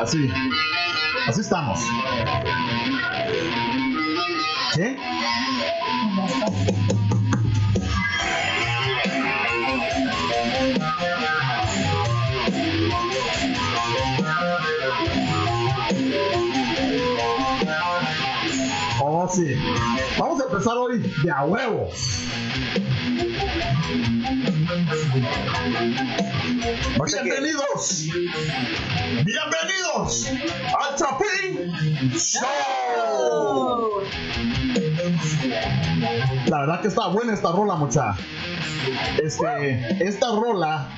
[0.00, 0.30] Así.
[1.26, 1.80] Así estamos.
[4.74, 4.96] ¿Qué?
[19.02, 19.54] Oh, sí.
[20.18, 22.24] Vamos a empezar hoy de a huevos.
[27.06, 28.08] Bienvenidos.
[29.24, 30.30] Bienvenidos
[30.78, 31.72] al Chapín
[32.12, 34.02] Show.
[36.46, 38.16] La verdad que está buena esta rola, mucha.
[39.22, 40.88] Este, esta rola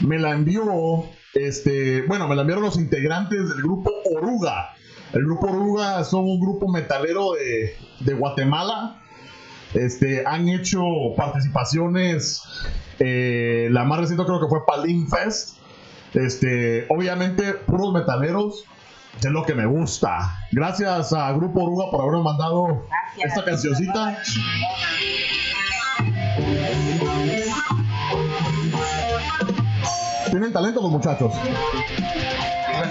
[0.00, 4.74] me la envió, este, bueno, me la enviaron los integrantes del grupo Oruga.
[5.12, 9.01] El grupo Oruga son un grupo metalero de, de Guatemala.
[9.74, 10.80] Este, han hecho
[11.16, 12.42] participaciones.
[12.98, 15.56] eh, la más reciente creo que fue Palin Fest.
[16.14, 18.64] Este, obviamente, puros metaleros.
[19.18, 20.38] Es lo que me gusta.
[20.52, 23.28] Gracias a Grupo Oruga por habernos mandado Gracias.
[23.28, 24.18] esta cancioncita.
[30.30, 31.32] Tienen talento los muchachos.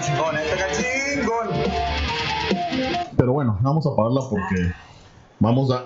[0.02, 0.36] Chingón,
[0.72, 1.48] chingón.
[3.16, 4.72] Pero bueno, vamos a pararla porque
[5.38, 5.82] vamos a.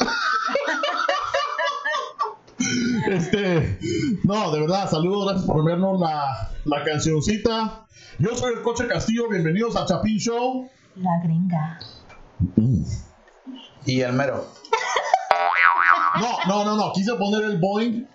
[3.09, 3.79] Este,
[4.25, 7.87] no, de verdad, saludos, gracias por enviarnos la, la cancioncita.
[8.19, 10.69] Yo soy el Coche Castillo, bienvenidos a Chapín Show.
[10.97, 11.79] La gringa.
[13.85, 14.47] Y el mero.
[16.21, 18.07] No, no, no, no, quise poner el Boeing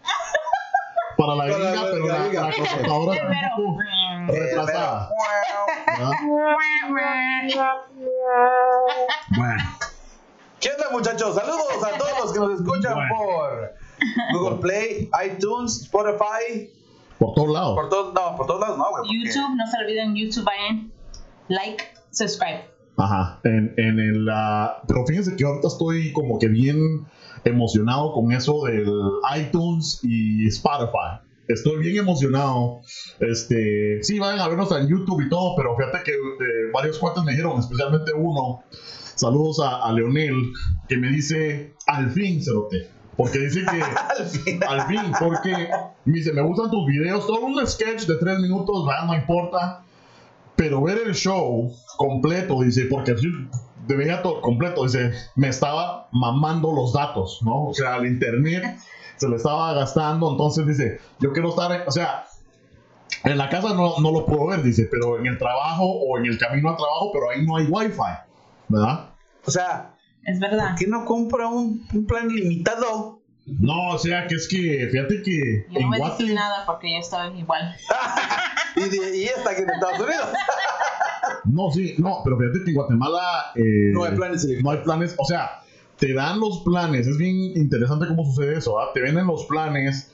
[1.18, 2.42] para la Para la- gringa, pero la la, gringa.
[2.48, 3.80] la computadora está un poco
[4.34, 5.10] retrasada.
[9.38, 9.64] Bueno,
[10.60, 11.36] ¿Qué onda muchachos?
[11.36, 13.16] Saludos a todos los que nos escuchan Bueno.
[13.16, 13.74] por
[14.34, 16.70] Google Play, iTunes, Spotify,
[17.20, 17.76] por todos lados.
[17.76, 19.04] por todos, no, por todos lados, no, güey.
[19.04, 20.92] porque- YouTube, no se olviden YouTube, vayan.
[21.50, 22.66] Like, subscribe.
[22.98, 24.28] Ajá, en, en el...
[24.88, 27.06] pero fíjense que ahorita estoy como que bien
[27.46, 28.88] emocionado con eso del
[29.38, 31.20] iTunes y Spotify.
[31.48, 32.82] Estoy bien emocionado.
[33.20, 37.24] Este, sí, vayan a vernos en YouTube y todo, pero fíjate que eh, varios cuates
[37.24, 38.64] me dijeron, especialmente uno,
[39.16, 40.36] saludos a, a Leonel,
[40.88, 42.90] que me dice, al fin, Cerote.
[43.18, 43.82] Porque dice que...
[44.68, 45.70] Al fin, porque
[46.06, 49.06] me dice, me gustan tus videos, todo un sketch de tres minutos, ¿verdad?
[49.06, 49.84] no importa.
[50.56, 53.28] Pero ver el show completo, dice, porque así
[53.88, 57.68] de todo completo, dice, me estaba mamando los datos, ¿no?
[57.70, 58.78] O sea, el internet
[59.18, 62.26] se le estaba gastando, entonces dice, yo quiero estar, en- o sea,
[63.24, 66.26] en la casa no, no lo puedo ver, dice, pero en el trabajo o en
[66.26, 68.00] el camino al trabajo, pero ahí no hay wifi,
[68.68, 69.10] ¿verdad?
[69.46, 69.96] O sea,
[70.26, 70.70] Es verdad.
[70.70, 73.22] ¿por qué no compra un, un plan limitado?
[73.46, 76.24] No, o sea, que es que, fíjate que Yo no en a Guate...
[76.24, 77.76] decir nada porque yo estoy igual.
[78.76, 80.28] Y, de- y esta aquí en Estados Unidos.
[81.46, 83.20] No, sí, no, pero fíjate que en Guatemala
[83.56, 84.48] eh, No hay planes.
[84.62, 85.62] No hay planes, o sea,
[85.98, 88.90] te dan los planes, es bien interesante cómo sucede eso, ¿ah?
[88.94, 90.12] Te venden los planes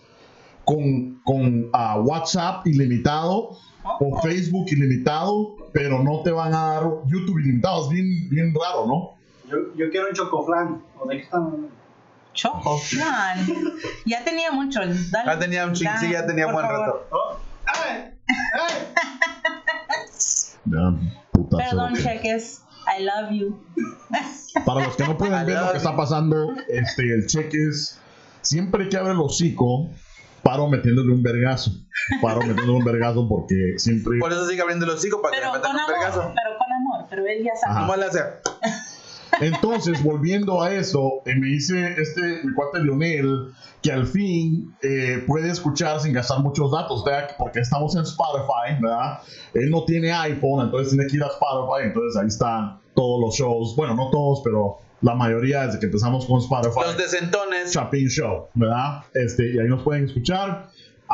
[0.66, 7.40] con, con ah, WhatsApp ilimitado o Facebook ilimitado, pero no te van a dar YouTube
[7.40, 9.17] ilimitado, es bien, bien raro, ¿no?
[9.48, 10.84] Yo, yo quiero un chocoflan.
[11.00, 11.76] ¿O de qué estamos hablando?
[12.34, 13.48] Choco, flan.
[14.06, 14.80] Ya tenía mucho.
[14.82, 15.26] Dale.
[15.26, 16.80] Ya tenía un ching, sí, ya tenía buen favor.
[16.80, 17.08] rato.
[17.12, 18.14] Oh, ¡Ay!
[18.54, 18.74] ¡Ay!
[20.66, 20.94] Ya,
[21.32, 22.62] puta Perdón, cheques.
[22.88, 23.60] I love you.
[24.66, 28.00] Para los que no pueden ver lo que está pasando, este, el cheques,
[28.42, 29.90] siempre que abre el hocico,
[30.44, 31.72] paro metiéndole un vergazo.
[32.22, 34.20] Paro metiéndole un vergazo porque siempre...
[34.20, 36.00] Por eso sigue abriendo el hocico para que Pero le metan con un amor.
[36.00, 36.20] vergazo.
[36.36, 37.08] Pero con amor.
[37.10, 37.80] Pero él ya sabe.
[37.82, 38.20] ¿Cómo le hace?
[39.42, 45.24] Entonces, volviendo a eso, eh, me dice este mi cuate Leonel que al fin eh,
[45.28, 47.30] puede escuchar sin gastar muchos datos, ¿verdad?
[47.38, 49.20] porque estamos en Spotify, ¿verdad?
[49.54, 53.36] Él no tiene iPhone, entonces tiene que ir a Spotify, entonces ahí están todos los
[53.36, 56.80] shows, bueno, no todos, pero la mayoría desde que empezamos con Spotify.
[56.84, 57.72] Los decentones.
[57.72, 59.04] Chapin Show, ¿verdad?
[59.14, 60.70] Este, y ahí nos pueden escuchar.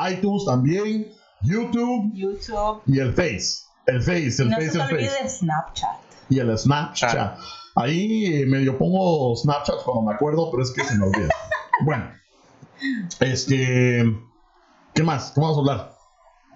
[0.10, 1.08] iTunes también,
[1.42, 2.82] YouTube YouTube.
[2.88, 3.64] y el Face.
[3.86, 5.98] El Face, Y el no Face, se el Face de Snapchat.
[6.30, 7.18] y el Snapchat.
[7.18, 7.38] Ah.
[7.76, 11.30] Ahí eh, medio pongo Snapchat cuando me acuerdo, pero es que se me olvida.
[11.86, 12.12] bueno,
[13.20, 14.04] este.
[14.94, 15.32] ¿Qué más?
[15.34, 15.94] ¿Qué vamos a hablar?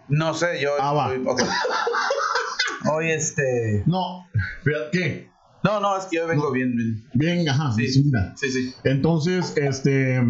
[0.09, 0.71] No sé, yo.
[0.79, 1.11] Ah, va.
[2.93, 3.83] Hoy este.
[3.85, 4.27] No,
[4.63, 5.29] fíjate, ¿qué?
[5.63, 7.09] No, no, es que yo vengo bien, bien.
[7.13, 7.87] Bien, ajá, Sí.
[7.87, 8.33] sí, mira.
[8.37, 8.73] Sí, sí.
[8.83, 10.21] Entonces, este.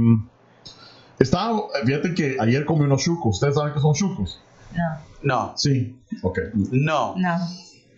[1.19, 3.35] Estaba, fíjate que ayer comí unos chucos.
[3.35, 4.39] ¿Ustedes saben qué son chucos?
[4.73, 5.99] No, No, Sí.
[6.21, 6.39] Ok.
[6.71, 7.15] no.
[7.17, 7.37] no.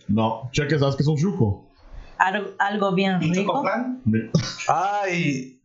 [0.08, 1.69] No, cheque, ¿sabes qué es un chuco?
[2.20, 3.52] Algo, algo bien ¿Un rico.
[3.52, 4.02] chocoflan?
[4.68, 5.58] Ay.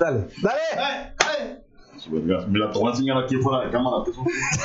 [0.00, 0.60] Dale, dale.
[0.76, 1.12] ¡Ay!
[1.18, 1.58] ¡Ay!
[1.98, 2.48] Su vergas.
[2.48, 3.98] Mira, te voy a enseñar aquí fuera de cámara.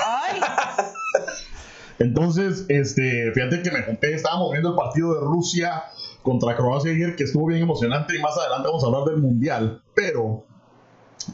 [0.03, 0.39] Ay,
[1.99, 5.83] Entonces, este, fíjate que me junté, estábamos viendo el partido de Rusia
[6.23, 9.83] contra Croacia ayer, que estuvo bien emocionante y más adelante vamos a hablar del Mundial.
[9.93, 10.45] Pero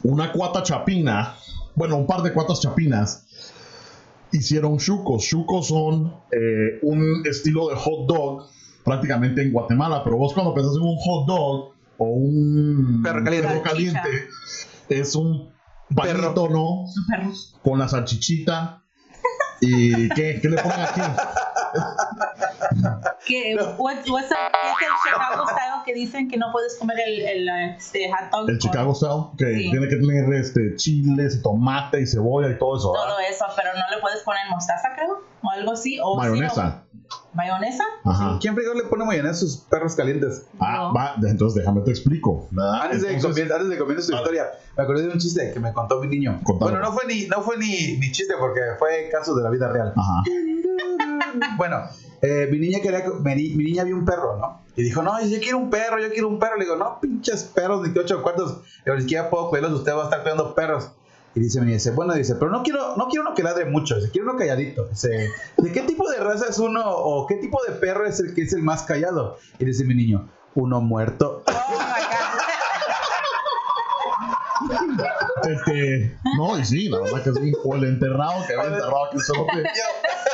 [0.02, 1.36] una cuata chapina,
[1.74, 3.26] bueno, un par de cuatas chapinas,
[4.30, 5.24] hicieron chucos.
[5.24, 8.46] Chucos son eh, un estilo de hot dog
[8.84, 13.48] prácticamente en Guatemala, pero vos cuando pensás en un hot dog o un Perro caliente.
[13.48, 14.28] perro caliente,
[14.88, 15.52] es un
[15.94, 16.84] panito, ¿no?
[17.62, 18.82] con la salchichita.
[19.60, 20.40] ¿Y qué?
[20.42, 21.00] ¿Qué le ponen aquí?
[23.26, 24.36] Que, what, what's up?
[24.64, 28.48] Es el Chicago style que dicen que no puedes comer el, el este, hot dog.
[28.48, 29.70] El con Chicago Style, que Sí.
[29.70, 32.92] tiene que tener este, chiles y tomate y cebolla y todo eso.
[32.92, 35.98] Todo eso, pero no le puedes poner mostaza, creo, o algo así.
[36.02, 36.84] O sí, Mayonesa.
[36.88, 36.92] o-
[37.34, 37.84] ¿Mayonesa?
[38.04, 38.38] Ajá.
[38.40, 40.46] ¿Quién fregó le pone mayonesa a sus perros calientes?
[40.58, 40.94] Ah, No.
[40.94, 42.48] va, entonces déjame te explico.
[42.58, 44.20] Antes de, Entonces, comience- antes de que comience tu Ah.
[44.20, 44.46] historia,
[44.76, 46.40] me acordé de un chiste que me contó mi niño.
[46.58, 49.68] Bueno, no fue ni, no fue ni, ni chiste porque fue caso de la vida
[49.68, 49.92] real.
[49.96, 50.22] Ajá.
[51.56, 51.82] Bueno,
[52.22, 54.62] eh, mi niña quería, mi, mi niña vio un perro, ¿no?
[54.76, 56.56] Y dijo, no, yo quiero un perro, yo quiero un perro.
[56.56, 58.60] Le digo, no, pinches perros, ni que ocho cuartos.
[58.86, 60.92] Ni siquiera puedo cuidarlos, usted va a estar cuidando perros.
[61.34, 63.64] Y dice mi niña, dice, bueno, dice, pero no quiero, no quiero uno que ladre
[63.64, 64.84] mucho, dice, quiero uno calladito.
[64.84, 68.34] Dice, ¿de qué tipo de raza es uno o qué tipo de perro es el
[68.34, 69.38] que es el más callado?
[69.58, 71.42] Y dice mi niño, uno muerto.
[75.48, 77.52] Este, no, y sí, la verdad que sí.
[77.64, 79.62] O el enterrado que había enterrado aquí solo que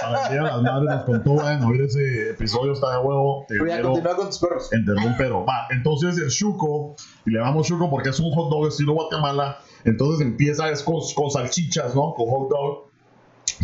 [0.01, 2.99] para el día de las madres nos contó, vayan a oír ese episodio, está de
[2.99, 3.45] huevo.
[3.49, 4.73] Pero ya continúa con tus perros.
[4.73, 5.45] Enterró un perro.
[5.45, 6.95] Va, entonces el chuco,
[7.27, 9.59] y le llamamos chuco porque es un hot dog estilo Guatemala.
[9.85, 12.15] Entonces empieza es con, con salchichas, ¿no?
[12.15, 12.89] Con hot dog.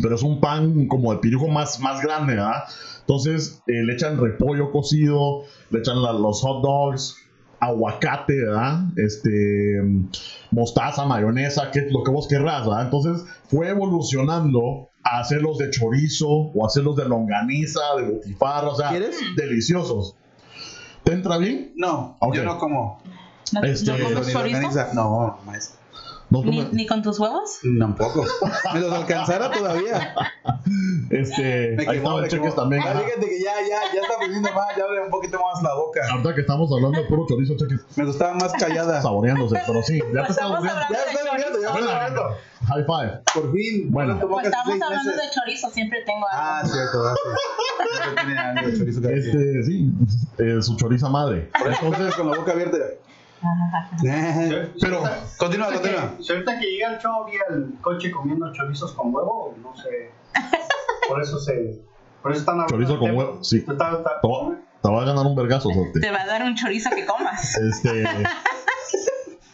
[0.03, 2.65] Pero es un pan como de pirujo más, más grande, ¿verdad?
[3.01, 7.17] Entonces eh, le echan repollo cocido, le echan la- los hot dogs,
[7.65, 8.85] aguacate, ¿verdad?
[8.97, 9.83] Este,
[10.51, 12.85] mostaza, mayonesa, que, lo que vos querrás, ¿verdad?
[12.85, 18.91] Entonces fue evolucionando a hacerlos de chorizo o hacerlos de longaniza, de botifarra, o sea,
[18.91, 19.17] ¿Quieres?
[19.37, 20.17] deliciosos.
[21.03, 21.73] ¿Te entra bien?
[21.77, 23.03] No, yo no como.
[23.53, 24.71] ¿No, Este, ¿no chorizo?
[24.95, 25.84] No, maestro.
[26.43, 27.59] ¿Ni, ¿Ni con tus huevos?
[27.79, 28.25] Tampoco.
[28.75, 30.15] Me los alcanzara todavía.
[31.11, 32.55] este, Me ahí quemó, estaba me el cheques quemó.
[32.63, 32.83] también.
[32.87, 35.75] Ah, fíjate que ya, ya, ya está poniendo más, ya abre un poquito más la
[35.75, 36.01] boca.
[36.11, 39.03] Ahorita que estamos hablando de puro chorizo, cheques, Me gustaba más callada.
[39.03, 42.23] saboreándose, pero sí, ya te Estamos hablando Ya de está abriendo, ya está abriendo.
[42.67, 43.21] High five.
[43.35, 43.91] Por fin.
[43.93, 44.19] Bueno.
[44.29, 45.35] Pues estamos hablando de meses.
[45.35, 46.43] chorizo, siempre tengo algo.
[46.43, 47.25] Ah, cierto, gracias.
[48.05, 49.15] Siempre tiene algo de chorizo que.
[49.15, 49.91] Este, sí,
[50.39, 51.51] eh, su choriza madre.
[51.65, 52.79] Entonces, con la boca abierta.
[54.81, 55.03] Pero,
[55.39, 56.15] Continúa, continúa.
[56.21, 60.11] Si ahorita que llega el chavo vi el coche comiendo chorizos con huevo, no sé.
[61.09, 61.81] Por eso se.
[62.23, 63.19] Por eso están hablando Chorizo con tema.
[63.25, 63.59] huevo, sí.
[63.59, 66.01] Está- está- te va, te va a ganar un vergazo, Sorte.
[66.01, 67.57] Te va a dar un chorizo que comas.
[67.59, 68.05] Este,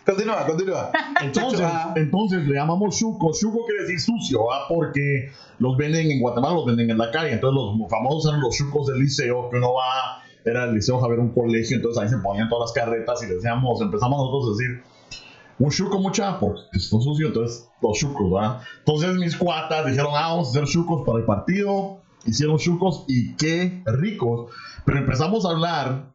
[0.06, 0.90] Continúa, continúa.
[1.22, 1.92] entonces, Ah.
[1.94, 3.30] entonces le llamamos chuco.
[3.32, 4.64] Chuco quiere decir sucio, ¿ah?
[4.68, 7.32] Porque los venden en Guatemala, los venden en la calle.
[7.34, 11.20] Entonces, los famosos eran los chucos del liceo, que uno va, era el liceo Javier,
[11.20, 14.62] un colegio, entonces ahí se ponían todas las carretas y le decíamos, empezamos nosotros a
[14.62, 14.82] decir,
[15.58, 18.60] un chuco mucha, pues está sucio, entonces los chucos, ¿verdad?
[18.78, 23.34] Entonces mis cuatas dijeron, ah, vamos a hacer chucos para el partido, hicieron chucos y
[23.36, 24.50] qué ricos,
[24.84, 26.10] pero empezamos a hablar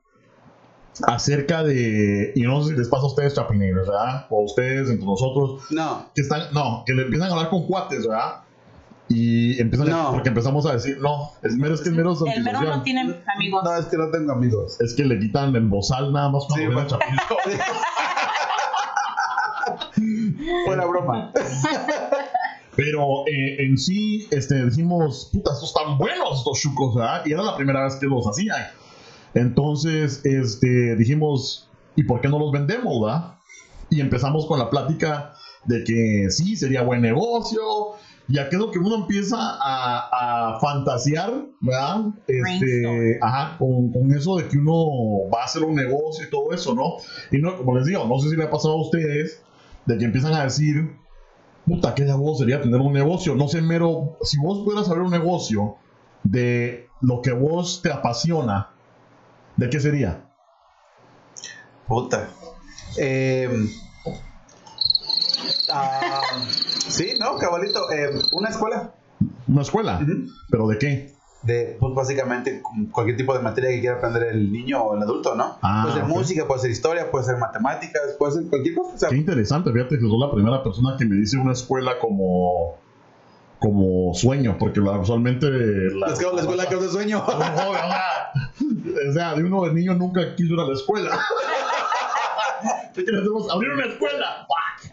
[1.08, 4.28] acerca de, y no sé si les pasa a ustedes chapineros, ¿verdad?
[4.30, 6.06] O a ustedes, entre nosotros, No.
[6.16, 8.45] que están, no, que le empiezan a hablar con cuates, ¿verdad?
[9.08, 10.12] Y empiezan a- No.
[10.14, 12.82] porque empezamos a decir, no, el mero es que el mero es El mero no
[12.82, 13.64] tiene amigos.
[13.64, 14.82] No, es que no tengo amigos.
[14.82, 17.16] Es que le quitan el bozal nada más cuando Sí, chapín.
[20.66, 21.32] Fuera broma.
[22.76, 27.22] Pero eh, en sí, este, dijimos, puta, estos están buenos estos chucos, ¿verdad?
[27.26, 28.68] Y era la primera vez que los hacían.
[29.34, 33.36] Entonces, este, dijimos, ¿y por qué no los vendemos, verdad?
[33.90, 35.34] Y empezamos con la plática
[35.66, 37.62] de que sí, sería buen negocio.
[38.28, 42.06] Y aquí es lo que uno empieza a, a fantasear, ¿verdad?
[42.28, 46.52] Este, ajá, con, con eso de que uno va a hacer un negocio y todo
[46.52, 46.96] eso, ¿no?
[47.32, 49.44] Y no, como les digo, no sé si le ha pasado a ustedes,
[49.86, 50.98] de que empiezan a decir,
[51.68, 53.36] puta, qué de vos sería tener un negocio.
[53.36, 55.76] No sé, mero, si vos pudieras abrir un negocio
[56.24, 58.72] de lo que vos te apasiona,
[59.58, 60.32] ¿de qué sería?
[61.88, 62.28] Puta.
[62.98, 63.68] Eh,
[65.72, 66.22] ah,
[66.88, 67.38] sí, ¿no?
[67.38, 67.92] Cabalito.
[67.92, 68.94] eh, una escuela.
[69.48, 70.00] Una escuela,
[70.50, 71.16] pero ¿de qué?
[71.46, 75.36] de pues básicamente cualquier tipo de materia que quiera aprender el niño o el adulto,
[75.36, 75.58] ¿no?
[75.62, 78.96] Ah, puede ser música, puede ser historia, puede ser matemáticas, puede ser cualquier cosa.
[78.96, 82.00] o sea, Qué interesante, fíjate que soy la primera persona que me dice una escuela
[82.00, 82.78] como
[83.60, 87.24] como sueño, porque la, usualmente la, es que la escuela que de sueño.
[87.28, 88.32] No, o sea,
[89.10, 91.20] o sea, de uno de niño nunca quiso ir a la escuela.
[92.94, 93.50] ¿Qué queremos?
[93.52, 94.48] Abrir una escuela.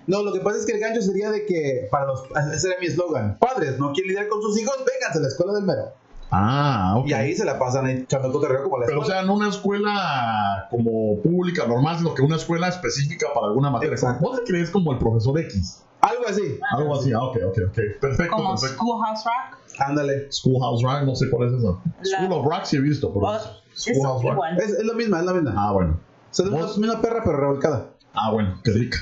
[0.07, 2.77] No, lo que pasa es que el gancho sería de que, para los, ese sería
[2.81, 4.75] mi eslogan, padres, ¿no quieren lidiar con sus hijos?
[4.79, 5.93] Vénganse a la escuela del mero.
[6.35, 7.09] Ah, ok.
[7.09, 9.51] Y ahí se la pasan ahí echando cotorreo como la Pero, o sea, no una
[9.51, 13.95] escuela como pública, normal, sino que una escuela específica para alguna materia.
[13.95, 14.25] Exacto.
[14.25, 15.83] ¿Vos te crees como el profesor X?
[16.01, 17.75] Algo así, Algo así, ah, ok, ok, ok.
[18.01, 18.75] Perfecto, Como perfecto.
[18.77, 19.79] Schoolhouse Rock.
[19.79, 20.33] ándale.
[20.33, 21.69] Schoolhouse Rock, no sé cuál es esa.
[22.03, 23.39] La- School of Rock sí he visto, pero Oh,
[23.75, 24.33] Schoolhouse Rock.
[24.33, 24.59] igual.
[24.59, 25.55] Es, es lo mismo, es la misma.
[25.57, 26.01] Ah, bueno.
[26.31, 27.91] O sea, es la misma perra, pero revolcada.
[28.15, 28.99] Ah, bueno, qué rica.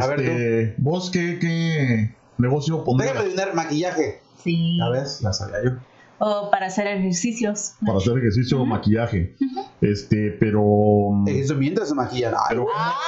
[0.00, 4.20] A ver, Este, ¿vos qué, qué negocio Déjame pondrías adivinar, maquillaje.
[4.42, 4.76] Sí.
[4.78, 5.70] Ya ves, la sabía yo.
[6.20, 7.74] O para hacer ejercicios.
[7.86, 9.36] para hacer ejercicio o maquillaje?
[9.80, 11.24] Este, pero.
[11.26, 12.34] Eso mientras se maquillan.
[12.48, 12.98] Pero, Ah,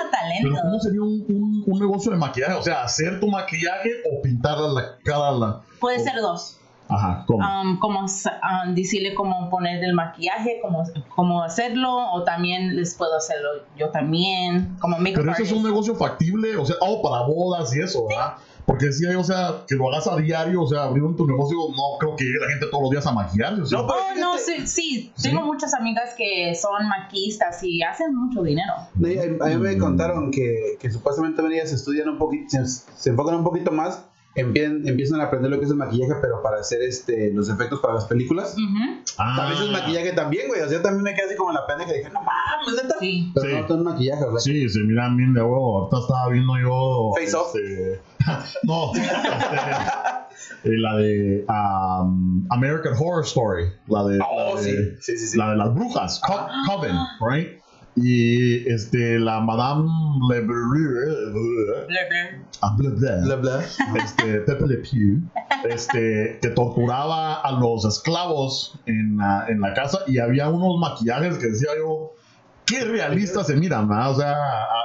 [0.00, 0.62] pero talento.
[0.62, 2.54] ¿cómo sería un, un, un negocio de maquillaje?
[2.54, 5.32] O sea, hacer tu maquillaje o pintar la cara.
[5.32, 5.60] La...
[5.78, 6.57] Puede ser dos.
[6.88, 7.44] Ajá, ¿cómo?
[7.46, 13.14] Um, como um, decirle cómo poner el maquillaje, cómo, cómo hacerlo, o también les puedo
[13.16, 17.74] hacerlo yo también, como Pero ese es un negocio factible, o sea, oh, para bodas
[17.76, 18.34] y eso, ¿verdad?
[18.64, 21.26] Porque si hay, o sea, que lo hagas a diario, o sea, abrir un tu
[21.26, 23.78] negocio, no creo que llegue la gente todos los días a maquillarse, o sea.
[23.78, 25.28] No, pero- Oh, no, sí, sí, ¿Sí?
[25.30, 28.74] tengo muchas amigas que son maquistas y hacen mucho dinero.
[29.00, 29.78] Y A mí me Mm.
[29.78, 34.04] contaron que, que supuestamente ellas estudian un poquito, se, se enfocan un poquito más,
[34.40, 37.94] empiezan a aprender lo que es el maquillaje, pero para hacer este los efectos para
[37.94, 38.56] las películas.
[39.18, 40.60] Ah, También es maquillaje también, güey.
[40.62, 42.94] O sea, también me quedé así como en la pendeja y dije, no mames, neta.
[43.00, 43.30] Sí.
[43.34, 43.54] Pero Sí.
[43.54, 44.40] no, todo es maquillaje, güey.
[44.42, 45.78] Sí, se miran bien de huevo.
[45.78, 47.12] Ahorita estaba viendo yo.
[47.20, 47.54] Face Off.
[47.54, 48.00] este,
[48.64, 53.64] no, este, la de um, American Horror Story.
[53.88, 54.72] La de, Oh, la, sí.
[54.72, 55.38] de Sí, sí, sí.
[55.38, 56.20] la de las brujas.
[56.26, 57.60] Co- Coven, right?
[58.00, 59.88] Y este, la Madame
[60.30, 61.86] Le blur.
[62.60, 62.76] ah,
[64.02, 65.20] este, Pepe Le Pew,
[65.68, 71.38] este, que torturaba a los esclavos en la, en la casa y había unos maquillajes
[71.38, 72.12] que decía yo,
[72.66, 74.10] qué realistas se miran, ¿verdad?
[74.10, 74.36] O sea,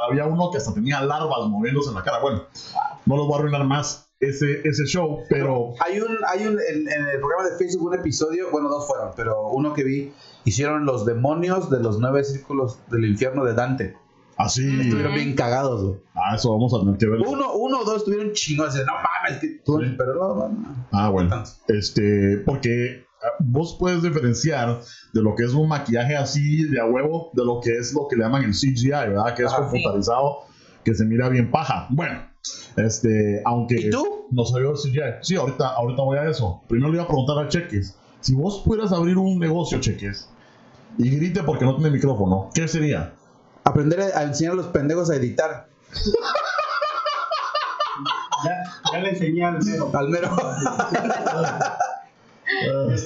[0.09, 2.19] había uno que hasta tenía larvas moviéndose en la cara.
[2.19, 2.43] Bueno,
[3.05, 6.87] no los voy a arruinar más ese, ese show, pero Hay un, hay un, en,
[6.87, 10.11] en el programa de Facebook un episodio, bueno, dos fueron, pero uno que vi,
[10.45, 13.97] hicieron los demonios de los nueve círculos del infierno de Dante.
[14.37, 15.99] así, Estuvieron bien cagados, güey.
[16.15, 17.29] ah, eso vamos a tener que verlo.
[17.29, 18.75] Uno, uno o dos estuvieron chingones.
[18.85, 19.95] No mames, que tú, Sí.
[19.97, 20.87] pero no, no, no.
[20.91, 21.43] Ah, bueno.
[21.67, 24.79] Este, porque ah, vos puedes diferenciar
[25.13, 28.07] de lo que es un maquillaje así de a huevo de lo que es lo
[28.07, 29.35] que le llaman el CGI, ¿verdad?
[29.35, 30.39] Que es Ajá, computarizado,
[30.83, 31.87] que se mira bien paja.
[31.91, 32.19] Bueno,
[32.75, 34.27] este, aunque ¿Y tú?
[34.31, 35.01] no sabía CGI.
[35.21, 36.61] Sí, ahorita, ahorita voy a eso.
[36.67, 37.95] Primero le iba a preguntar a Cheques.
[38.19, 40.29] Si vos pudieras abrir un negocio, Cheques,
[40.97, 43.13] y grite porque no tiene micrófono, ¿qué sería?
[43.63, 45.67] Aprender a, enseñar a los pendejos a editar.
[48.45, 49.91] Ya, ya le enseñé al mero.
[49.93, 50.29] Al mero.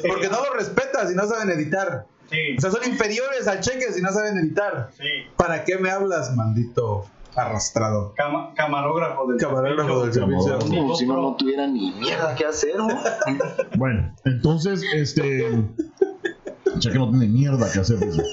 [0.07, 2.05] Porque no los respetas y no saben editar.
[2.29, 4.89] Sí, O sea, son inferiores al cheque si no saben editar.
[4.97, 5.03] sí.
[5.37, 7.05] ¿Para qué me hablas, maldito
[7.37, 8.13] arrastrado?
[8.15, 10.57] Cama- camarógrafo del Camarógrafo del servicio.
[10.57, 10.75] Camarógrafo.
[10.81, 12.87] Como si uno no tuviera ni mierda que hacer, ¿no?
[13.77, 15.65] Bueno, entonces, este.
[16.79, 17.99] Cheque no tiene mierda que hacer.
[17.99, 18.23] Dice.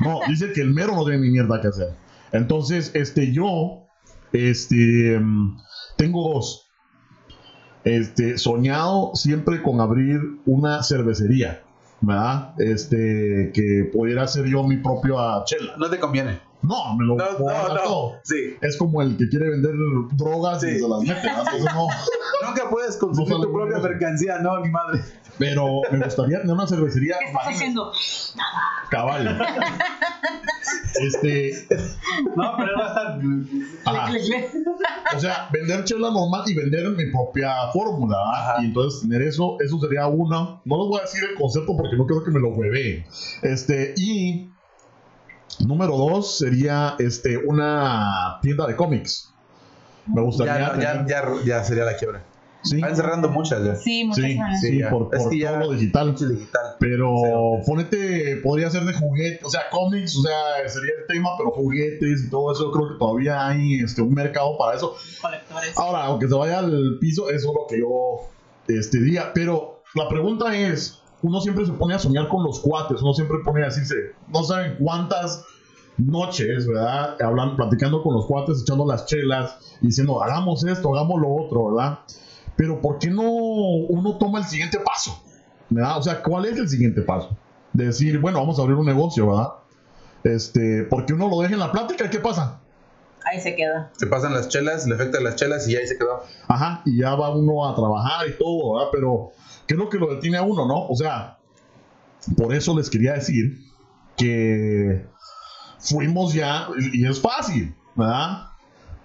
[0.00, 1.94] No, dice que el mero no tiene ni mierda que hacer.
[2.32, 3.86] Entonces, este, yo,
[4.32, 5.58] este, mm,
[5.96, 6.68] tengo dos.
[7.84, 11.62] Este, soñado siempre con abrir una cervecería,
[12.00, 12.54] ¿verdad?
[12.58, 15.74] Este, que pudiera ser yo mi propia chela.
[15.76, 16.40] No te conviene.
[16.66, 17.80] No, me lo No, puedo no, no.
[17.82, 18.12] todo.
[18.24, 18.56] Sí.
[18.60, 19.72] Es como el que quiere vender
[20.12, 20.78] drogas y Sí.
[20.80, 21.28] se las mete,
[21.72, 21.86] no.
[22.48, 25.00] Nunca puedes consumir tu propia mercancía, no, ni madre.
[25.38, 27.16] Pero me gustaría tener una cervecería.
[27.18, 27.92] ¿Qué estás haciendo?
[28.90, 29.40] Cabal.
[31.00, 31.66] Este,
[32.36, 33.20] No, pero va a estar.
[33.84, 34.12] ajá.
[35.16, 38.16] o sea, vender chela normal y vender mi propia fórmula.
[38.32, 38.62] Ajá.
[38.62, 40.62] Y entonces tener eso, eso sería uno.
[40.64, 43.04] No les voy a decir el concepto porque no quiero que me lo hueve.
[43.42, 44.48] Este, y
[45.60, 49.30] número dos sería este, una tienda de cómics.
[50.06, 50.58] Me gustaría.
[50.58, 52.22] Ya, no, ya, tener- ya, ya sería la quiebra.
[52.62, 53.74] sí, Están cerrando muchas ya.
[53.76, 54.90] Sí, muchas sí, sí, Sí, ya.
[54.90, 56.14] por, Es por que ya- todo lo digital.
[56.14, 56.62] Digital.
[56.80, 57.12] Pero
[57.66, 62.24] ponete, podría ser de juguetes, o sea, cómics, o sea, sería el tema, pero juguetes
[62.26, 64.94] y todo eso, creo que todavía hay este, un mercado para eso.
[65.20, 65.76] Colectores.
[65.78, 68.28] Ahora, aunque se vaya al piso, eso es lo que yo
[68.68, 69.32] este, diría.
[69.34, 73.38] Pero la pregunta es, uno siempre se pone a soñar con los cuates, uno siempre
[73.42, 73.94] pone a decirse,
[74.28, 75.42] no saben cuántas
[75.96, 77.16] noches, ¿verdad?
[77.22, 82.00] Hablan, platicando con los cuates, echando las chelas, diciendo, hagamos esto, hagamos lo otro, ¿verdad?
[82.56, 85.18] Pero ¿por qué no uno toma el siguiente paso?
[85.70, 85.96] ¿Verdad?
[85.96, 87.30] O sea, ¿cuál es el siguiente paso?
[87.72, 89.48] De decir, bueno, vamos a abrir un negocio, ¿verdad?
[90.24, 92.60] Este, porque uno lo deja en la plática, ¿qué pasa?
[93.24, 93.90] Ahí se queda.
[93.96, 96.22] Se pasan las chelas, el efecto de las chelas y ya ahí se quedó.
[96.48, 98.88] Ajá, y ya va uno a trabajar y todo, ¿verdad?
[98.92, 99.32] Pero,
[99.66, 100.86] ¿qué es lo que lo detiene a uno, no?
[100.88, 101.38] O sea,
[102.36, 103.58] por eso les quería decir
[104.16, 105.06] que
[105.78, 108.54] fuimos ya, y y es fácil, ¿verdad?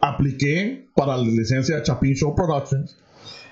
[0.02, 2.98] apliqué para la licencia de Chapin Show Productions.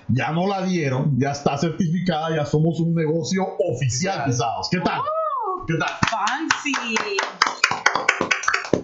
[0.08, 4.68] Ya no la dieron, ya está certificada, ya somos un negocio oficial, pisados.
[4.70, 5.02] ¿Qué tal?
[5.66, 5.90] ¿Qué tal?
[6.08, 7.18] Fancy.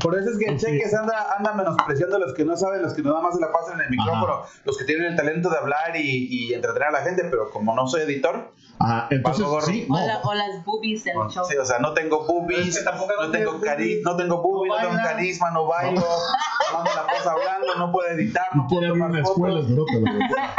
[0.04, 0.56] Por eso es que.
[0.56, 3.50] Cheques anda, anda menospreciando a los que no saben, los que nada más se la
[3.50, 6.92] pasan en el micrófono, los que tienen el talento de hablar y, y entretener a
[6.92, 9.94] la gente, pero como no soy editor, Ajá, entonces, sí, no.
[9.96, 11.44] O, la- o las boobies del show.
[11.49, 14.75] sí, o sea, no tengo Es boobies, que tampoco no tengo cari no tengo boobies,
[14.75, 16.82] no no tengo carisma, no bailo, no.
[16.82, 19.61] me la paso hablando, no puedo editar, no puedo quiere ir a tomar una escuela,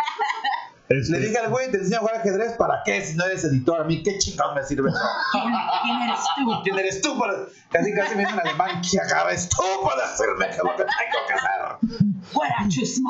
[0.88, 3.04] Este, Le dije al güey, te enseño a jugar ajedrez, ¿para qué?
[3.04, 4.92] Si no eres editor, a mí qué chingados me sirve.
[5.32, 5.44] ¿Quién,
[5.84, 6.52] quién eres tú?
[6.64, 7.18] ¿Quién eres tú?
[7.20, 7.34] para-
[7.72, 11.34] Casi casi me dicen en alemán, ¿qué acabas tú para hacerme lo que tengo que
[11.34, 12.12] hacer?
[12.32, 13.10] Fuera chusma.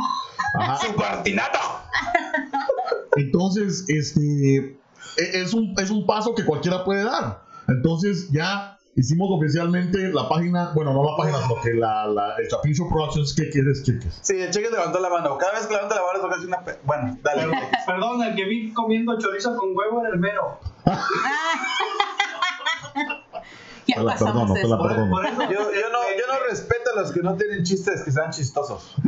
[0.60, 0.78] ajá.
[0.78, 1.60] ¡Subordinato!
[3.18, 4.58] Entonces, este
[5.18, 7.42] e- es un, es un paso que cualquiera puede dar.
[7.68, 12.48] Entonces, ya hicimos oficialmente la página, bueno, no la página, sino que la, la, el
[12.48, 14.20] Chapin Show Productions, ¿qué quieres, cheques?
[14.22, 15.38] Sí, el cheque levantó la mano.
[15.38, 16.62] Cada vez que levanta la mano es porque hace una...
[16.64, 17.48] pe- Bueno, dale.
[17.86, 20.60] Perdón, el que vi comiendo chorizo con huevo era el mero.
[23.88, 24.24] Ya Te la te.
[24.26, 25.10] Por, Perdón.
[25.12, 28.12] por eso, Yo, yo, no, yo no respeto a los que no tienen chistes que
[28.12, 28.96] sean chistosos.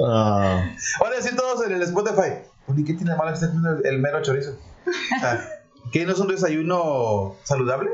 [0.00, 0.64] Ah,
[1.00, 2.38] Ahora sí todos en el Spotify.
[2.66, 4.56] Oye, ¿qué tiene malo que esté comiendo el, el mero chorizo?
[5.20, 7.90] Sea, ¿Qué no es un desayuno saludable?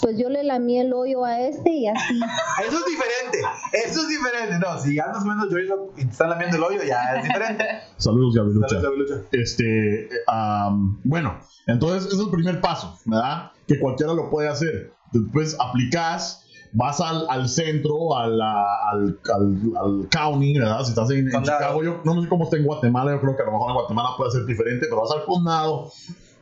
[0.00, 2.20] Pues yo le lamí el hoyo a este y así.
[2.66, 3.38] Eso es diferente.
[3.72, 4.58] Eso es diferente.
[4.58, 7.64] No, si andas comiendo chorizo y te están lamiendo el hoyo, ya es diferente.
[7.96, 8.76] saludos, Gabrilucha.
[8.76, 9.14] Dale, dale, lucha.
[9.32, 13.50] Este, am, bueno, entonces ese es el primer paso, ¿verdad?
[13.66, 14.94] Que cualquiera lo puede hacer.
[15.12, 20.82] Después aplicas, vas al, al centro, al, al, al county, ¿verdad?
[20.84, 21.42] Si estás en, en.
[21.42, 23.74] Chicago, yo no sé cómo está en Guatemala, yo creo que a lo mejor en
[23.74, 25.90] Guatemala puede ser diferente, pero vas al condado,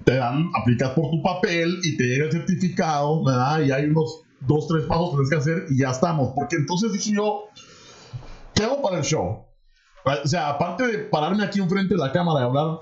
[0.08, 3.60] te dan, aplicas por tu papel y te llega el certificado, ¿verdad?
[3.60, 6.32] Y hay unos dos, tres pasos que tienes que hacer y ya estamos.
[6.34, 7.48] Porque entonces dije yo,
[8.54, 9.44] ¿qué hago para el show?
[10.06, 12.78] O sea, aparte de pararme aquí enfrente de la cámara y hablar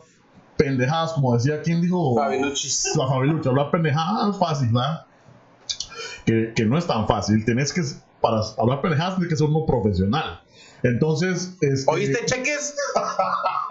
[0.57, 2.15] pendejadas, como decía, ¿quién dijo?
[2.15, 2.95] Fabiluchis.
[2.97, 5.07] La Fabilucha, hablar pendejadas fácil, ¿verdad?
[6.25, 7.45] Que, que no es tan fácil.
[7.45, 7.83] Tenés que,
[8.21, 10.43] para hablar pendejadas, tienes que ser uno profesional.
[10.85, 12.77] Entonces, este, ¿Oíste cheques?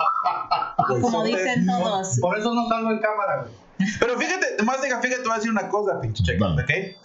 [0.88, 2.20] Como dicen todos.
[2.20, 3.66] por eso no salgo en cámara, güey.
[4.00, 6.62] Pero fíjate, más diga, fíjate, te voy a decir una cosa, pinche Dale.
[6.62, 7.05] ¿ok?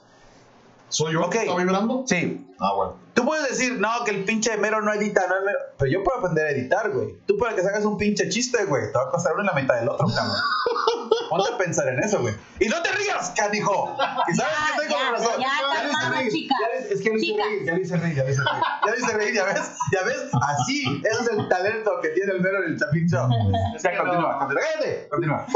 [0.90, 1.32] ¿Soy yo Ok.
[1.32, 2.04] que está vibrando?
[2.06, 2.46] Sí.
[2.60, 2.96] Ah, bueno.
[3.14, 5.58] Tú puedes decir, no, que el pinche mero no edita, no es mero.
[5.78, 7.16] Pero yo puedo aprender a editar, güey.
[7.26, 9.52] Tú para que sacas un pinche chiste, güey, te va a costar uno en la
[9.54, 10.36] mitad del otro, cabrón.
[11.30, 12.34] Ponte a pensar en eso, güey.
[12.58, 13.96] Y no te rías, canijo.
[14.28, 15.32] Y sabes Ya, que tengo ya, razón.
[15.40, 16.32] ya, le hice calmado, reír.
[16.32, 16.58] chicas.
[16.60, 17.46] Ya Es que Chicas.
[17.46, 18.62] reír, ya le hice reír, ya le hice reír.
[18.86, 20.16] Ya le hice reír, ya ves, ya ves.
[20.42, 23.28] Así, ese es el talento que tiene el mero en el Chapin Show.
[23.82, 24.62] Ya, que continúa, continúa.
[24.72, 25.46] Cállate, continúa.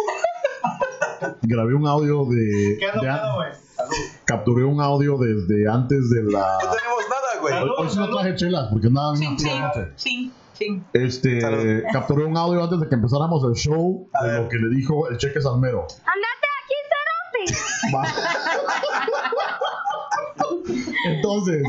[1.42, 2.76] Grabé un audio de.
[2.78, 3.48] ¿Qué ando de an- pedo, güey?
[4.24, 6.58] Capturé un audio desde antes de la.
[6.62, 7.54] No tenemos nada, güey.
[7.54, 9.92] Hoy, hoy sí no traje chelas porque nada ching, anoche.
[9.96, 10.84] ching, ching.
[10.94, 11.82] Este, Salud.
[11.92, 14.40] capturé un audio antes de que empezáramos el show A de ver.
[14.42, 15.86] lo que le dijo el cheque Salmero.
[16.06, 16.74] ¡Andate aquí,
[17.50, 17.94] cerote!
[17.94, 18.02] Va.
[21.06, 21.62] Entonces,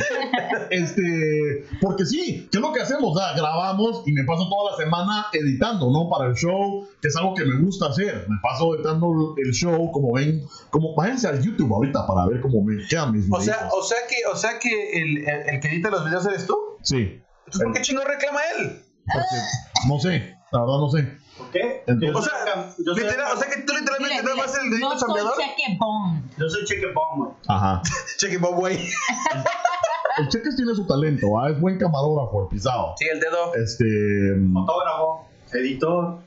[0.69, 3.15] este, porque sí, ¿qué es lo que hacemos?
[3.15, 6.09] O sea, grabamos y me paso toda la semana editando, ¿no?
[6.09, 8.25] Para el show, que es algo que me gusta hacer.
[8.29, 12.61] Me paso editando el show, como ven, como váyanse al YouTube ahorita para ver cómo
[12.63, 15.67] me quedan mis O sea, o sea que, o sea que el, el, el que
[15.69, 16.55] edita los videos eres tú.
[16.83, 18.81] Sí, Entonces, ¿por qué chingo reclama él?
[19.05, 21.17] porque, no sé, la verdad no sé.
[21.37, 21.83] ¿Por qué?
[21.85, 24.89] Entonces- O sea, yo soy- literal, o sea que tú literalmente no vas el dedito
[24.89, 25.33] no soy chambeador.
[25.37, 26.23] cheque bomb.
[26.39, 27.31] Yo soy cheque bomb, güey.
[27.47, 27.81] Ajá.
[28.17, 28.77] Cheque Bob, güey.
[30.17, 31.49] El Cheques tiene su talento, ¿ah?
[31.49, 32.93] es buen camarógrafo, el pisado.
[32.97, 33.53] Sí, el dedo.
[33.55, 34.35] Este.
[34.53, 36.19] Fotógrafo, editor.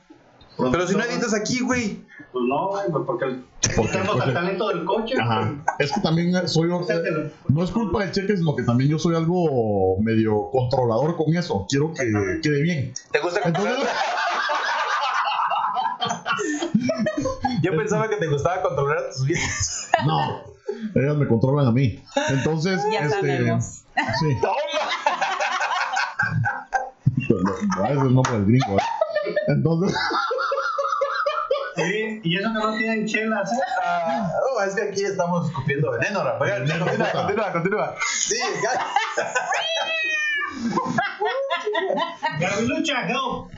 [0.71, 2.03] Pero si no editas aquí, güey.
[2.31, 3.25] Pues no, güey, pues porque
[3.75, 5.15] Porque- tenemos porque- el talento del coche.
[5.19, 5.55] Ajá.
[5.79, 6.69] Es que también soy.
[6.85, 7.31] Sáquelo.
[7.47, 11.65] No es culpa del cheque, sino que también yo soy algo medio controlador con eso.
[11.67, 12.03] Quiero que
[12.43, 12.93] quede bien.
[13.11, 13.79] ¿Te gusta Entonces, controlar?
[17.61, 19.89] Yo pensaba que te gustaba controlar a tus viejas.
[20.05, 20.58] no.
[20.95, 22.03] Ellas me controlan a mí.
[22.29, 23.59] Entonces, Ya este.
[23.61, 24.37] Sí.
[27.77, 28.77] No, ese es el nombre del gringo.
[28.77, 28.81] ¿eh?
[29.47, 29.95] Entonces,
[31.75, 33.49] Sí, y eso que no tienen chelas.
[33.83, 36.63] Ah, oh, es que aquí estamos escupiendo veneno, Rafael.
[36.63, 37.95] Veneno, Continúa, continúa, continúa.
[38.11, 38.71] Sí, ya.
[42.39, 43.51] Gabrilucha, help.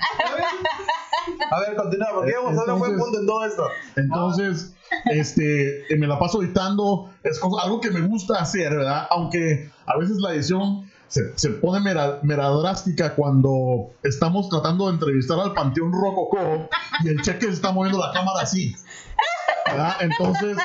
[1.51, 3.63] A ver, continúa, porque íbamos a dar un buen Entonces- punto en todo esto.
[3.95, 4.73] Entonces,
[5.05, 9.07] este, eh, me la paso editando, es cosa- algo que me gusta hacer, ¿verdad?
[9.09, 14.93] Aunque a veces la edición se, se pone mera, mera drástica cuando estamos tratando de
[14.93, 16.69] entrevistar al Panteón Rococó
[17.03, 18.73] y el cheque se está moviendo la cámara así.
[19.65, 19.93] ¿verdad?
[20.01, 20.57] Entonces,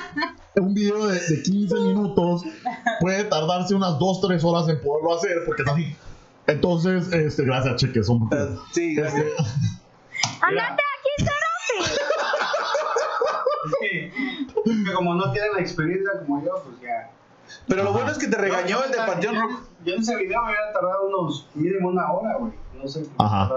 [0.57, 2.43] un video de, de 15 minutos
[3.01, 5.97] puede tardarse unas 2-3 horas en poderlo hacer porque está así.
[6.49, 8.09] Entonces, este, gracias, cheques.
[8.09, 8.29] Un...
[8.33, 9.25] Eh, Sí, gracias.
[9.27, 9.43] Este,
[10.41, 12.01] ¡Andate aquí, cerote!
[13.67, 17.11] Es que, es que como no tienen la experiencia como yo, pues ya.
[17.69, 19.61] Pero lo bueno es que te regañó el de Panteón Rojo.
[19.85, 22.53] Yo en ese video me hubiera tardado unos mínimo una hora, güey.
[22.77, 23.07] No sé.
[23.17, 23.51] Ajá.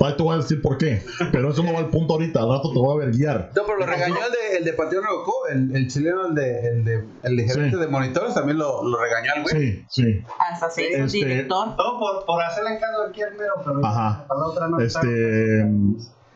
[0.00, 1.02] ahí te voy a decir por qué.
[1.30, 2.40] Pero eso no va al punto ahorita.
[2.40, 3.50] Al rato te voy a ver guiar.
[3.54, 6.66] No, pero lo regañó el de, el de Panteón Rococó, el, el chileno, el de,
[6.68, 7.80] el de, el de gerente Sí.
[7.82, 9.54] de monitores, también lo, lo regañó al güey.
[9.54, 10.24] Sí, sí.
[10.38, 11.76] Hasta se hizo Este- director.
[11.76, 14.24] Todo por, por hacerle caso aquí al mero, pero Ajá.
[14.26, 14.80] para la otra no.
[14.80, 15.64] Este.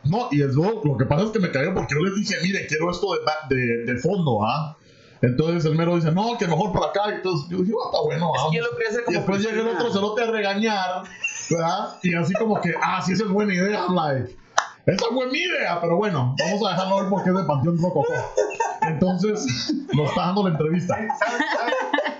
[0.03, 2.35] No, y es lo, lo que pasa es que me cagué porque yo les dije,
[2.43, 4.75] mire, quiero esto de, ba- de, de fondo, ¿ah?
[5.21, 7.15] Entonces el mero dice, no, que mejor para acá.
[7.15, 9.61] Entonces yo dije, ah, está bueno, Es que yo lo quería hacer Y después llega
[9.61, 11.03] el otro cerote a regañar,
[11.49, 11.95] ¿verdad?
[12.01, 13.85] Y así como que, ah, sí, esa es buena idea.
[13.85, 14.35] I'm like,
[14.85, 18.13] esa fue mi idea, pero bueno, vamos a dejarlo ver porque es de Panteón Rococó.
[18.81, 20.97] Entonces, nos está dando la entrevista.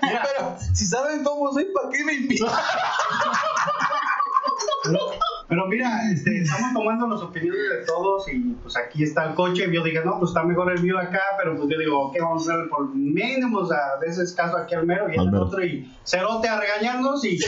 [0.02, 2.48] Mira, Pero si saben cómo soy, ¿para qué me invitan?
[5.52, 9.66] pero, mira, este, estamos tomando las opiniones de todos y pues aquí está el coche.
[9.68, 12.16] Y yo dije, no, pues está mejor el mío acá, pero pues yo digo, ok,
[12.22, 15.34] vamos a hacer por mínimo, o sea, de ese caso aquí al mero y Al
[15.34, 17.38] otro y cerote a regañarnos y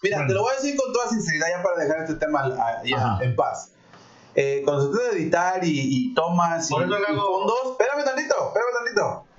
[0.00, 2.82] Mira, te lo voy a decir con toda sinceridad ya para dejar este tema ah,
[2.84, 3.72] ya en paz.
[4.36, 8.34] Eh, cuando se trata de editar y, y tomas y, Por y fondos, espérame tantito,
[8.46, 9.31] espérame tantito.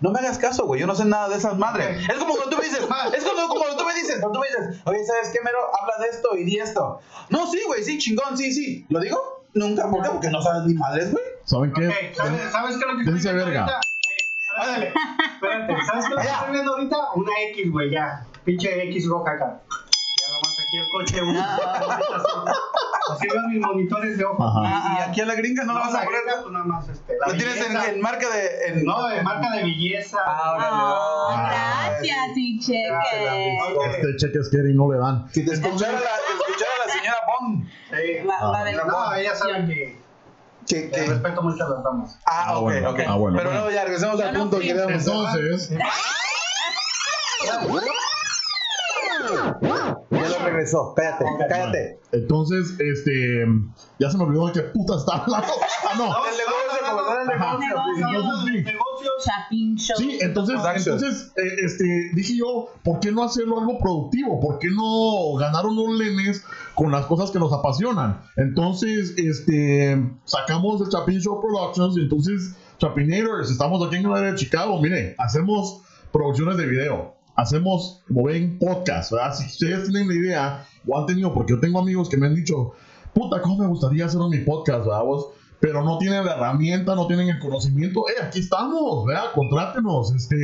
[0.00, 2.08] No me hagas caso, güey, yo no sé nada de esas madres.
[2.08, 2.80] Es como cuando tú me dices,
[3.16, 5.58] es como, como cuando tú me dices, cuando tú me dices, oye, ¿sabes qué, mero?
[5.80, 7.00] Habla de esto y di esto.
[7.30, 8.86] No, sí, güey, sí, chingón, sí, sí.
[8.88, 9.44] ¿Lo digo?
[9.54, 10.08] Nunca, ¿por qué?
[10.10, 11.24] Porque no sabes ni madres, güey.
[11.44, 12.14] ¿Saben qué?
[12.14, 13.60] ¿sabes, ¿sabes qué es lo que estoy viendo verga.
[13.60, 13.80] ahorita?
[13.80, 14.92] Eh, Ándale,
[15.34, 16.96] espérate, ¿sabes qué es lo que estoy viendo ahorita?
[17.14, 18.26] Una X, güey, ya.
[18.44, 19.60] Pinche X roja acá.
[19.70, 21.58] Ya nomás aquí el coche, una.
[23.12, 24.42] Así veo mis monitores de ojo.
[24.42, 24.60] Ajá.
[24.60, 26.20] Y, y aquí a la gringa no, No, la vas a la poner.
[26.22, 27.16] gringa, pues nada más este.
[27.20, 28.66] La Lo tienes en, en marca de.
[28.68, 30.18] En, No, de marca de belleza.
[30.26, 30.54] Ah,
[31.30, 31.36] Oh, no.
[31.48, 33.58] gracias, y cheque.
[33.76, 33.86] Ok.
[33.94, 35.28] Este cheques y no le dan.
[35.28, 37.68] Que te escuchara la, te escuchara la señora Bond.
[37.68, 38.24] Sí.
[38.26, 39.98] La, la del- No, ella sabe que,
[40.66, 42.18] Que, que que, respeto mucho a las damas.
[42.26, 43.00] Ah, Ah, ok, bueno, ok.
[43.06, 43.64] ah, bueno, Pero bueno.
[43.66, 45.70] no, ya regresemos al no punto que queríamos Entonces,
[50.58, 50.94] regresó.
[50.96, 52.00] Espérate, cállate.
[52.12, 53.46] entonces, este.
[53.98, 55.52] Ya se me olvidó de qué puta está hablando.
[55.88, 56.04] Ah, no.
[56.04, 57.58] El negocio, como tal, el Ajá.
[57.58, 58.46] negocio.
[58.46, 58.64] sí.
[58.66, 59.94] Entonces, sí.
[59.96, 64.40] Sí, entonces, entonces eh, este, dije yo, ¿por qué no hacerlo algo productivo?
[64.40, 66.44] ¿Por qué no ganar unos lenes
[66.74, 68.20] con las cosas que nos apasionan?
[68.36, 74.32] Entonces, este, sacamos el Chapin Show Productions y entonces, Chapinators, estamos aquí en el área
[74.32, 79.32] de Chicago, mire, hacemos producciones de video, hacemos, como ven, podcast, ¿verdad?
[79.32, 82.34] Si ustedes tienen la idea, o han tenido, porque yo tengo amigos que me han
[82.34, 82.72] dicho,
[83.14, 85.04] puta, ¿cómo me gustaría hacer mi podcast, ¿verdad?
[85.04, 85.28] vos?
[85.60, 89.32] pero no tienen la herramienta, no tienen el conocimiento, eh, aquí estamos, ¿verdad?
[89.34, 90.36] Contrátenos, este,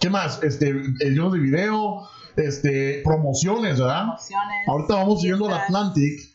[0.00, 0.42] ¿qué más?
[0.42, 4.02] Este, ediciones de video, este, promociones, ¿verdad?
[4.02, 4.68] Promociones.
[4.68, 5.54] Ahorita vamos siguiendo al.
[5.54, 6.34] Atlantic.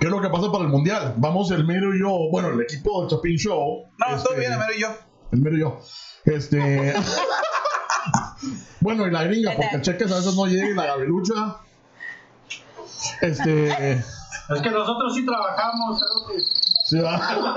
[0.00, 1.14] ¿Qué es lo que pasa para el mundial?
[1.18, 3.90] Vamos el mero y yo, bueno, el equipo del Chapin Show.
[3.96, 4.88] No, este, todo bien, Amero y yo.
[5.30, 5.80] El mero y yo.
[6.24, 6.94] Este.
[8.80, 11.56] bueno, y la gringa, porque el cheques a veces no llega y la gabelucha.
[13.20, 13.92] Este.
[13.92, 16.44] Es que nosotros sí trabajamos, cerote.
[16.84, 17.54] Sí, ¿verdad?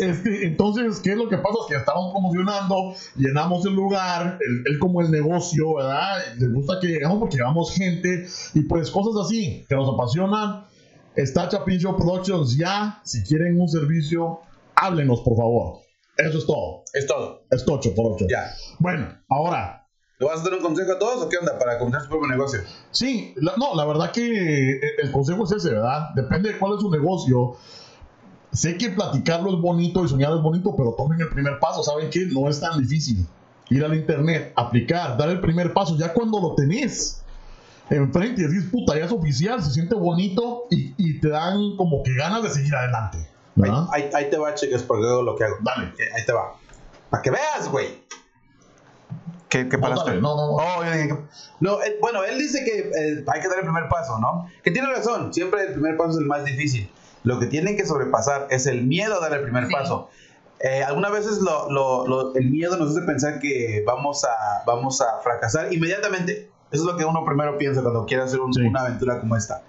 [0.00, 1.56] Este, entonces, ¿qué es lo que pasa?
[1.62, 6.18] Es que estamos promocionando, llenamos el lugar, el, el como el negocio, ¿verdad?
[6.36, 10.64] Les gusta que llegamos porque llevamos gente y pues cosas así que nos apasionan.
[11.16, 13.00] Está Chapin Show Productions ya.
[13.04, 14.40] Si quieren un servicio,
[14.76, 15.87] háblenos, por favor.
[16.18, 16.82] Eso es todo.
[16.92, 17.42] Es todo.
[17.50, 18.26] Es tocho por ocho.
[18.28, 18.52] Ya.
[18.78, 19.86] Bueno, ahora,
[20.20, 22.26] ¿Le vas a dar un consejo a todos o qué onda para comenzar su propio
[22.28, 22.58] negocio?
[22.90, 26.08] Sí, la- no, la verdad que eh, el consejo es ese, ¿verdad?
[26.16, 27.52] Depende de cuál es su negocio.
[28.52, 31.84] Sé que platicarlo es bonito y soñar es bonito, pero tomen el primer paso.
[31.84, 32.26] ¿Saben qué?
[32.32, 33.24] No es tan difícil.
[33.70, 35.96] Ir al internet, aplicar, dar el primer paso.
[35.96, 37.22] Ya cuando lo tenés
[37.90, 42.02] enfrente y decís, puta, ya es oficial, se siente bonito y, y te dan como
[42.02, 43.18] que ganas de seguir adelante.
[43.64, 43.86] Ahí, ¿verdad?
[43.92, 45.56] ahí, ahí te va, cheques, porque hago lo que hago.
[45.60, 45.88] Dale.
[45.98, 46.54] Eh, Ahí te va.
[47.10, 48.06] Para que veas, güey.
[49.48, 50.10] ¿Qué, qué No, paraste?
[50.16, 50.52] no, no, no.
[50.56, 50.84] Oh,
[51.60, 54.46] no, eh, bueno, él dice que eh, hay que dar el primer paso, ¿no?
[54.62, 56.90] Que tiene razón, siempre el primer paso es el más difícil.
[57.24, 59.72] Lo que tienen que sobrepasar es el miedo a dar el primer Sí.
[59.72, 60.10] paso.
[60.60, 65.00] Eh, algunas veces lo- lo- lo- el miedo nos hace pensar que vamos a, vamos
[65.00, 66.50] a fracasar inmediatamente.
[66.70, 68.60] Eso es lo que uno primero piensa cuando quiere hacer un- Sí.
[68.60, 69.62] una aventura como esta.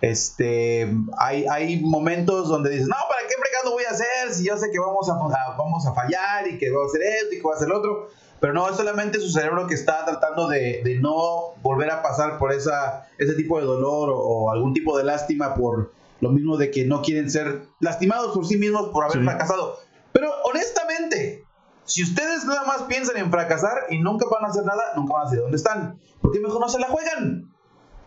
[0.00, 4.32] Este, hay, hay momentos donde dices, no, ¿para qué fregado voy a hacer?
[4.32, 7.02] Si yo sé que vamos a, a- vamos a fallar y que voy a hacer
[7.02, 8.08] esto y que voy a hacer lo otro.
[8.40, 12.38] Pero no, es solamente su cerebro que está tratando de, de no volver a pasar
[12.38, 16.56] por esa, ese tipo de dolor o, o algún tipo de lástima por lo mismo
[16.58, 19.24] de que no quieren ser lastimados por sí mismos por haber Sí.
[19.24, 19.78] fracasado.
[20.12, 21.44] Pero honestamente,
[21.88, 25.22] Si ustedes nada más piensan en fracasar y nunca van a hacer nada, nunca van
[25.22, 26.00] a saber dónde están.
[26.20, 27.54] Porque mejor no se la juegan.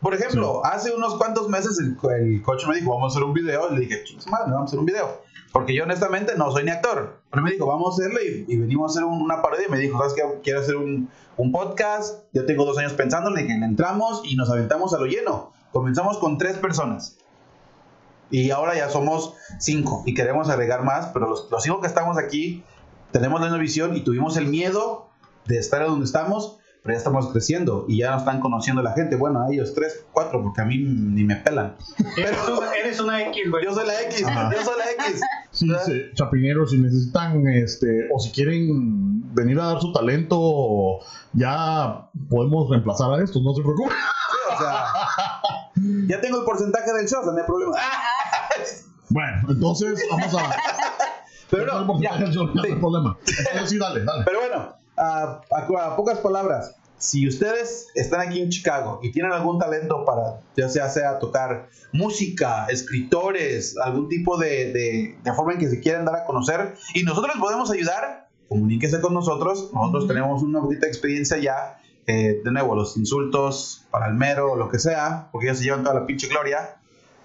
[0.01, 3.33] Por ejemplo, hace unos cuantos meses el, el coach me dijo, vamos a hacer un
[3.33, 3.69] video.
[3.71, 5.21] Y le dije, "Chingue su madre, vamos a hacer un video.
[5.51, 7.21] Porque yo honestamente no soy ni actor.
[7.31, 9.65] Pero me dijo, vamos a hacerlo y, y venimos a hacer un- una parodia.
[9.67, 10.21] Y me dijo, ¿sabes qué?
[10.43, 12.23] Quiero hacer un, un podcast.
[12.33, 13.29] Yo tengo dos años pensando.
[13.31, 15.51] Le dije, entramos y nos aventamos a lo lleno.
[15.71, 17.17] Comenzamos con tres personas.
[18.31, 22.15] Y ahora ya somos cinco y queremos agregar más, pero los, los cinco que estamos
[22.19, 22.63] aquí
[23.11, 25.09] tenemos la misma visión y tuvimos el miedo
[25.45, 29.15] de estar donde estamos, pero ya estamos creciendo y ya nos están conociendo la gente.
[29.15, 31.75] Bueno, a ellos tres, cuatro, porque a mí ni me pelan.
[32.17, 33.65] Eres una, eres una X, güey.
[33.65, 34.51] Yo soy la X, Ajá.
[34.53, 35.21] yo soy la X.
[35.59, 40.99] Sí, sí, chapineros, si necesitan, este, o si quieren venir a dar su talento,
[41.33, 43.91] ya podemos reemplazar a estos, no se preocupen.
[43.91, 44.85] Sí, o sea,
[46.07, 47.75] ya tengo el porcentaje del show, no hay problema.
[49.11, 50.55] Bueno, entonces vamos a.
[51.49, 52.75] pero el no, porcentaje ya, del show, no hay sí.
[52.77, 53.17] problema.
[53.27, 54.23] Entonces sí, dale, dale.
[54.23, 59.31] Pero bueno, a, a- a pocas palabras, si ustedes están aquí en Chicago y tienen
[59.31, 65.53] algún talento para, ya sea, sea tocar música, escritores, algún tipo de, de, de forma
[65.53, 69.71] en que se quieran dar a conocer y nosotros les podemos ayudar, comuníquese con nosotros.
[69.73, 71.81] Nosotros tenemos una poquita experiencia ya.
[72.05, 75.83] eh, de nuevo, los insultos para el mero, lo que sea, porque ellos se llevan
[75.83, 76.75] toda la pinche gloria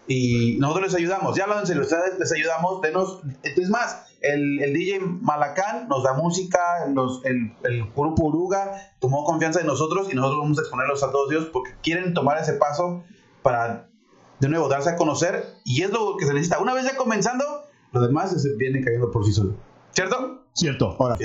[0.07, 1.37] y nosotros les ayudamos.
[1.37, 2.83] Ya serio, ustedes les ayudamos.
[2.83, 6.59] Denos, es más, el, el DJ Malacán nos da música,
[6.93, 11.11] los, el, el grupo Uruga tomó confianza en nosotros y nosotros vamos a exponerlos a
[11.11, 13.05] todos ellos porque quieren tomar ese paso
[13.43, 13.89] para,
[14.41, 16.59] de nuevo, darse a conocer y es lo que se necesita.
[16.59, 17.45] Una vez ya comenzando,
[17.93, 19.57] lo demás se viene cayendo por sí solo.
[19.91, 20.47] ¿Cierto?
[20.55, 21.17] Cierto, ahora.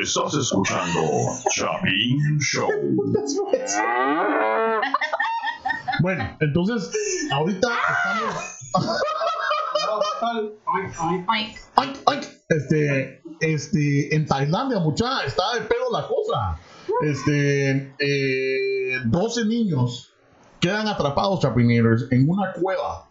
[0.00, 1.00] Estás escuchando
[1.50, 2.68] Chapin Show.
[6.00, 6.90] Bueno, entonces,
[7.30, 9.21] ahorita estamos.
[12.48, 16.58] Este, este, en Tailandia, mucha, está de pedo la cosa.
[17.02, 20.12] Este, eh, 12 niños
[20.60, 23.08] quedan atrapados, chapineros, en una cueva,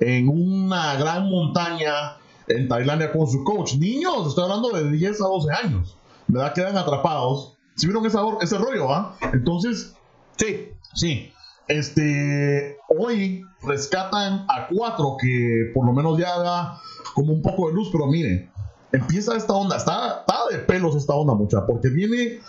[0.00, 3.74] en una gran montaña en Tailandia con su coach.
[3.74, 6.52] Niños, estoy hablando de 10 a 12 años, ¿verdad?
[6.54, 7.56] Quedan atrapados.
[7.76, 9.16] ¿Sí vieron ese rollo, ah?
[9.32, 9.94] Entonces,
[10.38, 10.72] Sí.
[10.94, 11.32] Sí.
[11.68, 16.80] Este, hoy rescatan a cuatro que por lo menos ya da
[17.14, 18.50] como un poco de luz, pero mire,
[18.92, 22.40] empieza esta onda, está, está de pelos esta onda mucha, porque viene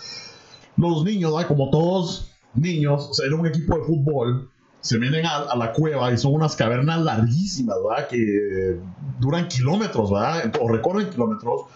[0.76, 1.48] los niños, ¿verdad?
[1.48, 5.72] como todos niños, o sea, era un equipo de fútbol, se vienen a, a la
[5.72, 8.08] cueva y son unas cavernas larguísimas, ¿verdad?
[8.08, 8.80] Que
[9.18, 10.50] duran kilómetros, ¿verdad?
[10.58, 11.66] O recorren kilómetros.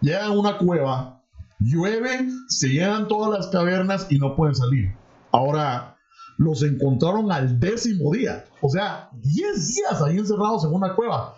[0.00, 1.22] Llegan a una cueva,
[1.60, 4.92] llueve, se llenan todas las cavernas y no pueden salir.
[5.30, 5.96] Ahora,
[6.40, 8.46] los encontraron al décimo día.
[8.62, 11.36] O sea, 10 días ahí encerrados en una cueva.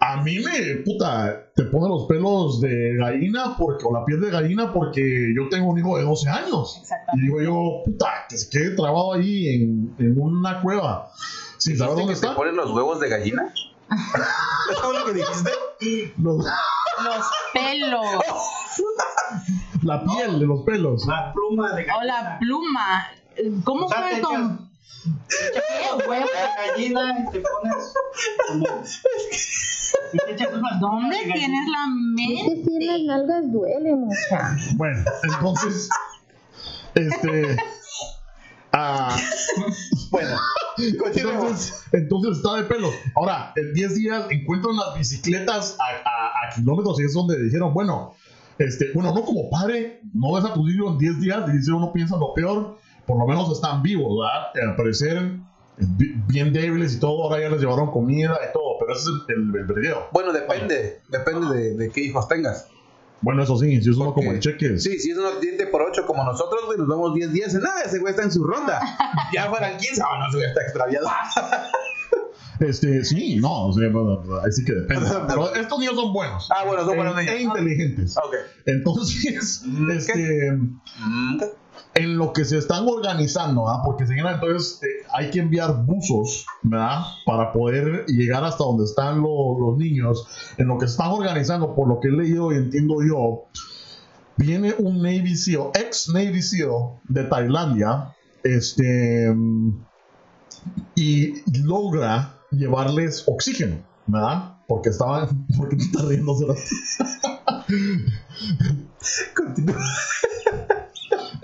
[0.00, 4.30] A mí me, puta, te pone los pelos de gallina porque, o la piel de
[4.30, 6.74] gallina porque yo tengo un hijo de 12 años.
[6.76, 7.22] Y exactamente.
[7.26, 11.08] digo yo, puta, que se quede trabado ahí en, en una cueva.
[11.58, 12.34] Sin saber dónde está.
[12.34, 13.54] ponen los huevos de gallina?
[14.72, 15.50] ¿Eso es lo que dijiste?
[16.18, 18.06] Los- Los pelos.
[19.82, 21.06] la piel de los pelos.
[21.06, 23.06] La pluma de O la pluma.
[23.64, 24.70] ¿Cómo O sea, fue con.?
[25.52, 26.06] echas de
[26.76, 27.94] gallina y te pones
[28.48, 28.66] como...
[30.12, 32.52] Y te echas unas ¿Dónde tienes la mente?
[32.60, 34.56] Es que las nalgas duele mucha.
[34.76, 35.88] Bueno, entonces,
[36.94, 37.56] este.
[38.72, 39.16] ah,
[40.10, 40.36] Bueno,
[40.78, 42.90] entonces, entonces está de pelo.
[43.14, 47.72] Ahora, en 10 días encuentran las bicicletas a, a- a kilómetros y es donde dijeron,
[47.72, 48.14] bueno,
[48.58, 51.72] este, bueno, no como padre, no ves a tu hijo en 10 días y dice
[51.72, 54.48] uno piensa lo peor, por lo menos están vivos, ¿verdad?
[54.54, 58.52] Eh, Al parecer, eh, bi- bien débiles y todo, ahora ya les llevaron comida y
[58.52, 60.08] todo, pero ese es el, el, el video.
[60.12, 61.00] Bueno, depende.
[61.08, 62.68] Depende de, de qué hijos tengas.
[63.22, 64.34] Bueno, eso sí, si es uno como Ok.
[64.34, 64.82] en cheques.
[64.82, 67.54] Sí, si es uno diente por 8 como nosotros, güey, nos damos 10 días.
[67.54, 68.78] Nada, ese güey está en su ronda.
[69.32, 71.08] Ya fueran 15, ah, no, ese güey está extraviado.
[72.60, 75.06] Este, sí, no, o sea, bueno, ahí sí que depende.
[75.28, 76.48] Pero estos niños son buenos.
[76.50, 77.34] Ah, bueno, son e- buenos niños.
[77.34, 78.16] E inteligentes.
[78.16, 78.34] Ok.
[78.66, 81.40] Entonces, Mm, este, Mm,
[81.96, 83.64] en lo que se están organizando.
[83.84, 87.00] Porque señora, entonces eh, hay que enviar buzos, ¿verdad?
[87.24, 90.26] Para poder llegar hasta donde están lo- los niños.
[90.58, 93.44] En lo que se están organizando, por lo que he leído y entiendo yo,
[94.36, 99.34] viene un Navy SEAL, ex Navy SEAL de Tailandia, este,
[100.94, 101.32] y
[101.62, 104.52] logra llevarles oxígeno, ¿verdad?
[104.68, 106.34] Porque estaban, porque te estás riendo?
[109.34, 109.76] Continúa.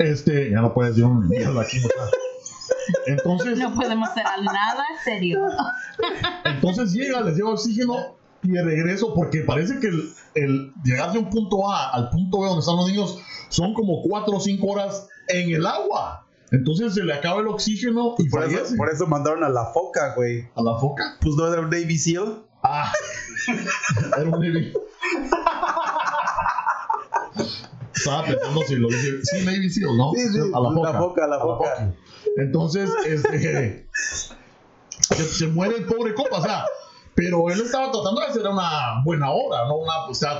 [0.02, 2.10] Este, ya no puedes decir un mierda aquí, ¿verdad?
[3.06, 5.40] Entonces, No podemos hacer nada serio.
[6.44, 11.18] entonces llega, les lleva oxígeno y de regreso, porque parece que el, el llegar de
[11.18, 14.66] un punto A al punto B donde están los niños son como 4 o 5
[14.66, 16.26] horas en el agua.
[16.50, 20.14] Entonces se le acaba el oxígeno y Por eso, por eso mandaron a la foca,
[20.14, 20.48] güey.
[20.54, 21.16] A la foca.
[21.20, 22.44] Pues no era un Navy SEAL.
[22.62, 22.92] Ah,
[24.18, 24.72] era un Navy.
[28.04, 29.10] Estaba pensando si lo dije.
[29.22, 30.12] Sí, Navy Seal, ¿no?
[30.14, 30.92] Sí, sí, A la foca.
[30.92, 31.94] la foca, la foca.
[32.36, 33.86] Entonces, este.
[33.92, 36.64] Se, se muere el pobre copa, o sea.
[37.14, 39.76] Pero él estaba tratando de hacer una buena obra, ¿no?
[39.76, 40.38] Una, o sea,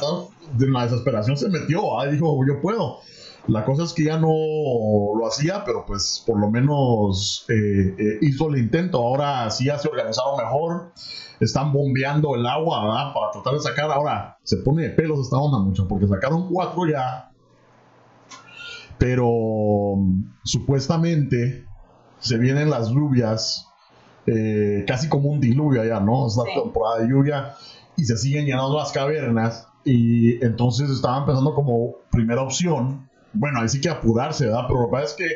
[0.55, 3.01] de la desesperación se metió, ah, dijo, yo puedo.
[3.49, 8.19] La cosa es que ya no lo hacía, pero pues por lo menos eh, eh,
[8.21, 8.99] hizo el intento.
[8.99, 10.93] Ahora sí ya se organizaron mejor.
[11.41, 13.13] Están bombeando el agua, ¿verdad?
[13.13, 13.91] Para tratar de sacar.
[13.91, 17.32] Ahora se pone de pelos esta onda mucho, porque sacaron cuatro ya.
[19.03, 21.67] Pero mm, supuestamente
[22.21, 23.67] se vienen las lluvias,
[24.27, 26.29] eh, casi como un diluvio allá, ¿no?
[26.29, 26.51] Es la Sí.
[26.63, 27.55] temporada de lluvia
[27.97, 29.67] y se siguen llenando las cavernas.
[29.85, 34.67] Y entonces estaban pensando como primera opción, bueno, ahí sí que apurarse, ¿verdad?
[34.69, 35.27] Pero lo que pasa es que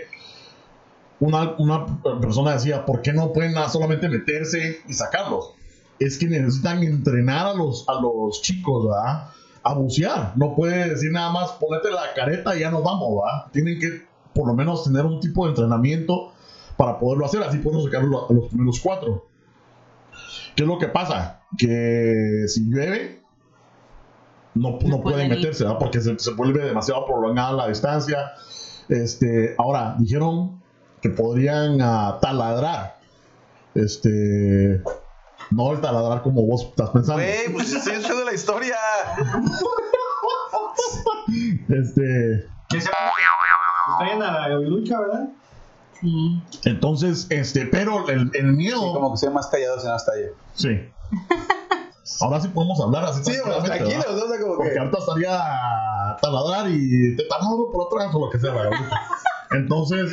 [1.18, 5.54] una, una persona decía, ¿por qué no pueden nada solamente meterse y sacarlos?
[5.98, 9.30] Es que necesitan entrenar a los, a los chicos, ¿verdad?
[9.66, 10.32] A bucear.
[10.36, 13.50] No puede decir nada más, ponete la careta y ya nos vamos, ¿verdad?
[13.52, 16.32] Tienen que por lo menos tener un tipo de entrenamiento
[16.76, 19.26] para poderlo hacer, así podemos sacar a los primeros cuatro.
[20.54, 21.40] ¿Qué es lo que pasa?
[21.56, 23.22] Que si llueve,
[24.54, 25.78] no, no, No pueden meterse, ¿verdad?
[25.78, 28.32] Porque se, se vuelve demasiado prolongada la distancia.
[28.88, 30.62] Este, ahora, dijeron
[31.02, 32.96] que podrían ah, taladrar.
[33.74, 34.82] Este,
[35.50, 37.22] no el taladrar como vos estás pensando.
[37.22, 38.76] Güey, pues estoy echando la historia.
[41.68, 42.90] Este, Que se
[43.98, 45.28] traen a la gavilucha, ¿verdad?
[46.00, 46.42] Sí.
[46.64, 48.78] entonces, este, pero el, el miedo.
[48.80, 50.28] Sí, como que sean más callados en hasta allá.
[50.54, 50.68] Sí.
[52.20, 53.24] Ahora sí podemos hablar así.
[53.24, 54.16] Sí, pues tranquilamente, tranquilo, ¿verdad?
[54.16, 54.24] ¿no?
[54.24, 54.78] O sea, como Porque que.
[54.78, 58.52] ahorita estaría taladrar y te taladro por atrás o lo que sea.
[58.52, 58.70] ¿verdad?
[59.50, 60.12] Entonces,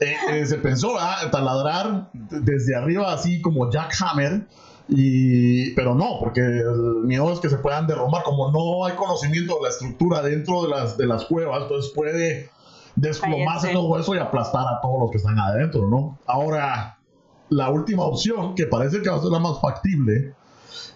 [0.00, 1.30] eh, eh, se pensó ¿verdad?
[1.30, 4.46] taladrar desde arriba así como jackhammer.
[4.88, 8.22] Y, pero no, porque el miedo es que se puedan derrumbar.
[8.22, 12.50] Como no hay conocimiento de la estructura dentro de las, de las cuevas, entonces puede
[12.96, 16.18] desplomarse todo eso y aplastar a todos los que están adentro, ¿no?
[16.26, 16.98] Ahora,
[17.48, 20.34] la última opción, que parece que va a ser la más factible,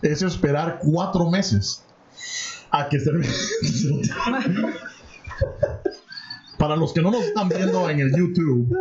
[0.02, 1.84] es esperar cuatro meses
[2.70, 3.10] a que se...
[6.58, 8.76] Para los que no nos están viendo en el YouTube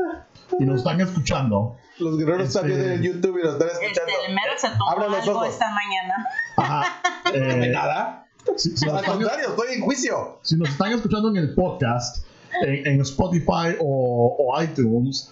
[0.59, 4.11] y nos están escuchando, Los guerreros Este- viendo en YouTube y nos están Este, escuchando.
[4.27, 5.47] el mero se tomó Abra los algo ojos.
[5.49, 6.27] esta mañana.
[6.57, 7.01] ajá,
[7.33, 8.27] eh, Nada.
[8.55, 10.39] si, si nos Al están, contrario, estoy en juicio.
[10.43, 12.25] si nos están escuchando en el podcast,
[12.61, 15.31] en, en Spotify o, o iTunes,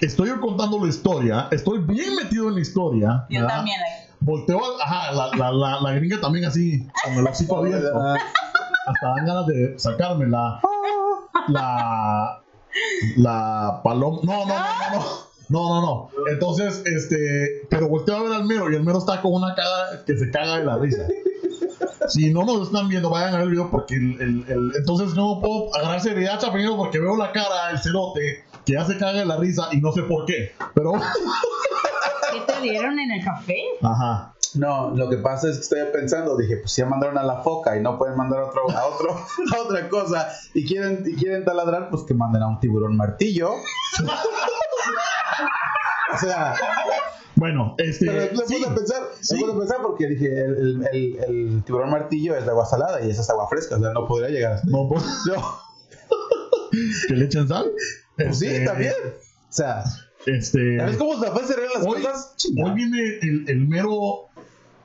[0.00, 3.26] estoy contando la historia, estoy bien metido en la historia.
[3.28, 3.56] Yo ¿verdad?
[3.56, 3.80] también.
[3.80, 4.04] eh.
[4.20, 7.90] Volteo, a- ajá, la, la, la, la gringa también así, con el hocico abierto.
[8.00, 8.14] Ah,
[8.86, 10.60] Hasta dan ganas de sacarme la.
[11.48, 12.40] La.
[13.16, 14.20] La paloma.
[14.22, 15.27] No, no, no, no, no.
[15.48, 16.10] No, no, no.
[16.30, 17.66] Entonces, este.
[17.70, 20.30] Pero volteo a ver al mero y el mero está con una cara que se
[20.30, 21.02] caga de la risa.
[22.08, 25.14] Si no nos están viendo, vayan a ver el video porque el, el- el- entonces
[25.14, 29.20] no puedo agarrar seriedad, chapinero, porque veo la cara del cerote que ya se caga
[29.20, 30.52] de la risa y no sé por qué.
[30.74, 33.56] Pero, ¿Qué te dieron en el café?
[33.82, 34.34] ajá.
[34.54, 37.42] No, lo que pasa es que estoy pensando, dije, pues si ya mandaron a la
[37.42, 39.10] foca y no pueden mandar a otro, a otro,
[39.54, 43.50] a otra cosa y quieren, y quieren taladrar, pues que manden a un tiburón martillo.
[46.14, 46.54] O sea,
[47.36, 48.06] Bueno, este.
[48.06, 48.54] pero me sí.
[48.56, 49.36] puse a pensar, sí.
[49.40, 53.22] puse a pensar porque dije, el, el, tiburón martillo es de agua salada y esa
[53.22, 55.58] es agua fresca, o sea, no podría llegar hasta No, pues, No,
[57.08, 57.70] que le echen sal.
[58.16, 58.92] pues sí, Este, también.
[59.14, 59.84] O sea,
[60.26, 60.78] Este.
[60.78, 62.34] ¿sabes cómo se pueden cerrar las Hoy, cosas?
[62.62, 64.24] hoy viene el, el mero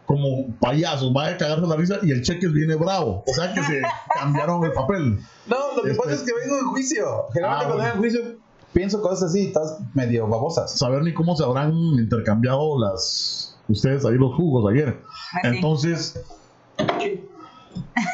[0.06, 3.24] como payaso, va a cagarse la risa y el cheque viene bravo.
[3.26, 3.82] O sea que se
[4.20, 5.18] cambiaron el papel.
[5.48, 7.26] No, lo que Este- pasa es que vengo en juicio.
[7.34, 7.84] Generalmente Ah, cuando bueno.
[7.84, 8.43] vengo en juicio
[8.74, 10.78] pienso cosas así, todas medio babosas.
[10.78, 15.02] Saber ni cómo se habrán intercambiado las ustedes ahí los jugos ayer.
[15.44, 15.56] Así.
[15.56, 16.26] Entonces,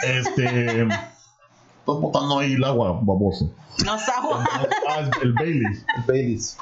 [0.03, 0.83] este.
[0.83, 3.51] Estás botando ahí el agua, baboso.
[3.83, 4.45] No es agua.
[4.87, 5.83] Ah, el, el Bailey.
[6.05, 6.57] Baileys.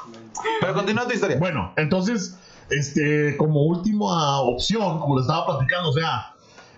[0.60, 1.38] Pero continúa tu historia.
[1.38, 2.38] Bueno, entonces,
[2.70, 6.32] este, como última opción, como le estaba platicando, o sea,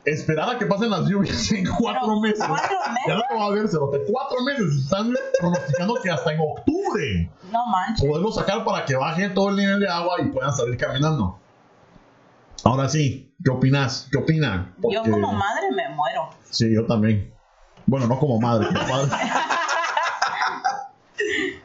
[0.05, 2.45] esperar a que pasen las lluvias en cuatro Pero, meses.
[2.47, 3.25] ¿cuatro Ya meses?
[3.31, 3.99] no va a ver, cerote.
[4.11, 4.85] Cuatro meses.
[4.85, 8.07] Están pronosticando que hasta en octubre No manches.
[8.07, 11.39] poderlo sacar para que baje todo el nivel de agua y puedan salir caminando.
[12.65, 14.09] Ahora sí, ¿qué opinas?
[14.11, 14.75] ¿Qué opinan?
[14.77, 16.31] Yo Porque- como madre me muero.
[16.51, 17.33] Sí, yo también.
[17.87, 19.11] Bueno, no como madre, como padre.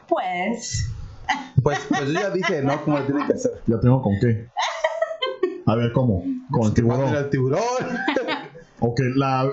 [0.08, 0.88] Pues.
[1.62, 2.80] Pues, pues yo ya dije, ¿no?
[2.84, 3.62] Cómo lo tienen que hacer.
[3.66, 4.48] Ya tengo con qué.
[5.66, 6.22] A ver, ¿cómo?
[6.50, 7.14] Con el tiburón.
[7.14, 7.60] al tiburón.
[8.80, 9.50] Ok, la.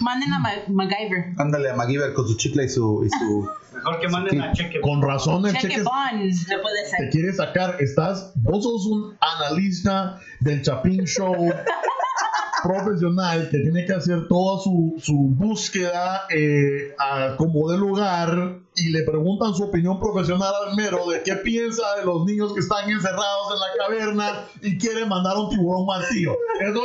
[0.00, 1.34] Manden a Ma- MacGyver.
[1.38, 3.04] Ándale a MacGyver con su chicle y su.
[3.04, 3.48] Y su...
[3.74, 4.80] Mejor que manden a cheque.
[4.80, 5.82] Con razón el Cheque
[6.84, 7.10] te ser.
[7.10, 7.76] quiere sacar.
[7.80, 8.32] Estás.
[8.36, 11.34] Vos sos un analista del Chapín Show
[12.64, 18.88] profesional que tiene que hacer toda su, su búsqueda eh, a como de lugar y
[18.88, 22.88] le preguntan su opinión profesional al mero de qué piensa de los niños que están
[22.88, 26.32] encerrados en la caverna y quiere mandar un tiburón al tío.
[26.58, 26.82] Eso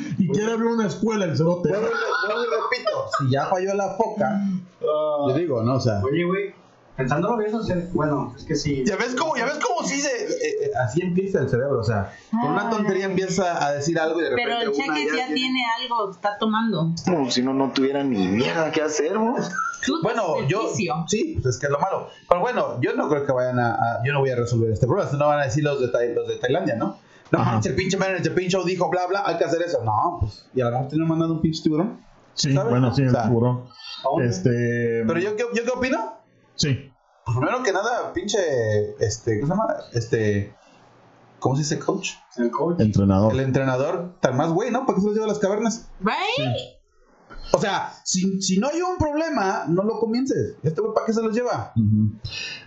[0.18, 1.70] y quiere abrir una escuela el cerote.
[1.70, 4.40] Repito, si ya falló la foca,
[4.80, 5.76] yo digo, ¿no?
[5.76, 6.02] O sea.
[6.02, 6.54] Oye, güey,
[7.00, 8.84] pensándolo bien, o sea, bueno, es que sí.
[8.86, 10.28] Ya ves cómo, ya ves cómo sí se, eh,
[10.64, 14.24] eh, así empieza el cerebro, o sea, con una tontería empieza a decir algo y
[14.24, 16.90] de repente Pero el cheque ya tiene algo, está tomando.
[17.04, 19.50] Como si no, no tuviera ni mierda que hacer, vos.
[19.84, 21.04] Tú Bueno, yo vicio.
[21.08, 22.08] sí, pues es que es lo malo.
[22.28, 24.86] Pero bueno, yo no creo que vayan a, a- yo no voy a resolver este
[24.86, 26.98] problema, no van a decir los de, Tai- los de Tailandia, ¿no?
[27.32, 29.82] No, manches, el pinche man en el Show dijo bla bla, hay que hacer eso.
[29.84, 32.00] No, pues, y a lo mejor tienen mandando un pinche tiburón.
[32.34, 32.70] Sí, ¿sabes?
[32.70, 33.64] bueno, sí, O el sea, tiburón.
[34.22, 35.04] Este.
[35.06, 36.14] Pero yo, ¿qué- yo qué opino?
[36.56, 36.89] Sí.
[37.24, 38.38] Pues primero que nada, pinche,
[39.04, 39.74] este, ¿cómo se llama?
[39.92, 40.54] Este,
[41.38, 42.12] ¿cómo se dice coach?
[42.36, 42.80] El coach.
[42.80, 43.32] Entrenador.
[43.34, 44.86] El entrenador, tan más güey, ¿no?
[44.86, 45.88] ¿Para qué se los lleva a las cavernas?
[46.00, 46.80] Right?
[47.52, 50.56] O sea, si, si no hay un problema, no lo comiences.
[50.62, 51.72] ¿Este güey para qué se los lleva?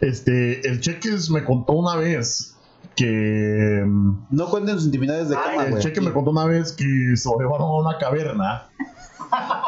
[0.01, 2.55] Este, el Cheques me contó una vez
[2.95, 3.81] que.
[3.85, 5.83] mm, No cuenten sus intimidades de cama, el güey.
[5.83, 6.83] Cheque me contó una vez que
[7.15, 8.69] se lo llevaron a una caverna.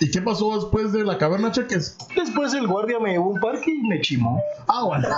[0.00, 1.96] ¿Y qué pasó después de la caverna, Cheques?
[2.16, 4.40] Después el guardia me llevó a un parque y me chimó.
[4.66, 5.08] Ah, bueno.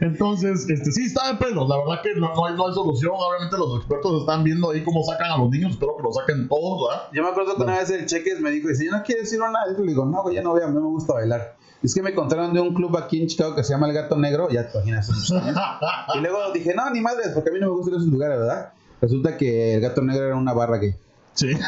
[0.00, 1.68] Entonces, este, sí, está de pelos.
[1.68, 3.12] La verdad que no, no hay, no hay solución.
[3.14, 5.72] Obviamente los expertos están viendo ahí cómo sacan a los niños.
[5.72, 7.08] Espero que lo saquen todos, ¿verdad?
[7.12, 9.40] Yo me acuerdo que una vez el Cheques me dijo, dice, yo no quiero decir
[9.40, 9.78] una vez.
[9.78, 11.56] Le digo, no, güey, ya no voy a, no me gusta bailar.
[11.82, 14.16] Es que me contaron de un club aquí en Chicago que se llama El Gato
[14.16, 15.08] Negro, ya te imaginas.
[16.14, 18.72] Y luego dije, no, ni madres, porque a mí no me gustan esos lugares, ¿verdad?
[19.00, 20.94] Resulta que El Gato Negro era una barra gay.
[21.40, 21.54] Sí.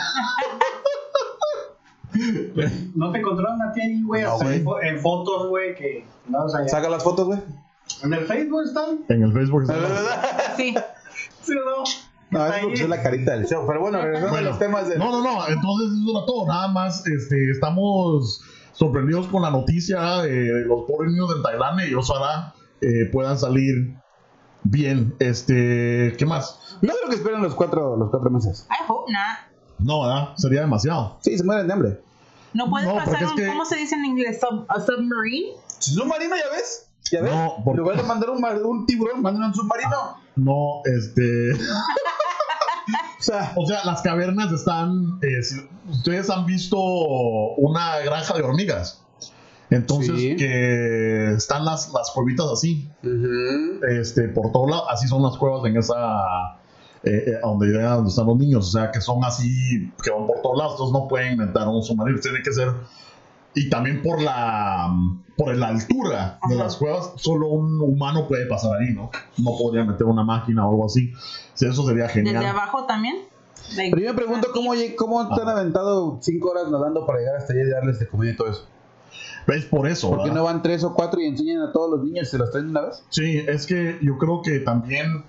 [2.95, 6.05] No te encontraron a ti ahí, güey, No, hasta en fo- en fotos, güey, que
[6.29, 7.41] no, Saca las fotos, güey.
[8.05, 9.05] En el Facebook están.
[9.09, 9.63] En el Facebook.
[9.63, 9.75] está-
[10.57, 10.75] Sí.
[11.41, 11.85] ¿Sí o no?
[12.31, 13.65] No, es porque es la carita del show.
[13.67, 14.99] Pero bueno, regresando Bueno, a los temas del...
[14.99, 15.49] No, no, no.
[15.49, 16.47] Entonces, eso era todo.
[16.47, 18.43] Nada más, este, estamos
[18.73, 23.95] sorprendidos con la noticia de los pobres niños en Tailandia y ojalá eh, puedan salir
[24.65, 25.15] bien.
[25.19, 26.79] Este, ¿qué más?
[26.83, 28.67] No creo que esperen los cuatro, los cuatro meses.
[28.71, 29.52] I hope not.
[29.85, 30.29] No, ¿verdad?
[30.37, 31.17] Sería demasiado.
[31.21, 32.01] Sí, se mueren de hambre.
[32.55, 34.39] No puedes No, pasar un, que- ¿cómo se dice en inglés?
[34.41, 35.53] Sub- a submarine.
[35.79, 36.89] ¿Submarino ya ves?
[37.11, 37.33] ¿Ya ves?
[37.33, 40.17] No, porque- En lugar de mandar un, un tiburón, mandan un submarino.
[40.37, 41.53] No, este.
[43.19, 45.21] O sea, O sea, las cavernas están.
[45.23, 46.77] eh, si- ustedes han visto
[47.57, 49.01] una granja de hormigas.
[49.71, 50.37] Entonces, Sí.
[50.37, 52.89] que están las, las cuevitas así.
[53.89, 54.87] este, por todos lados.
[54.91, 55.95] Así son las cuevas en esa.
[57.05, 58.69] Eh, eh, donde, llegan- donde están los niños.
[58.69, 59.93] O sea, que son así.
[60.03, 60.73] Que van por todos lados.
[60.75, 62.19] Entonces, no pueden inventar un submarino.
[62.21, 62.69] Tiene que ser.
[63.55, 64.91] Y también por la.
[65.37, 66.65] Por la altura de Ajá.
[66.65, 69.11] las cuevas, solo un humano puede pasar ahí, ¿no?
[69.39, 71.13] No podría meter una máquina o algo así.
[71.55, 72.45] Sí, Eso sería Desde genial.
[72.45, 73.17] abajo también.
[73.77, 77.37] Like- Pero yo me pregunto cómo, cómo te han aventado cinco horas nadando para llegar
[77.37, 78.67] hasta allá y darles de comida y todo eso.
[79.49, 80.11] Es por eso.
[80.11, 82.39] ¿Por qué no van tres o cuatro y enseñan a todos los niños y se
[82.39, 83.03] los traen de una vez?
[83.09, 85.25] Sí, es que yo creo que también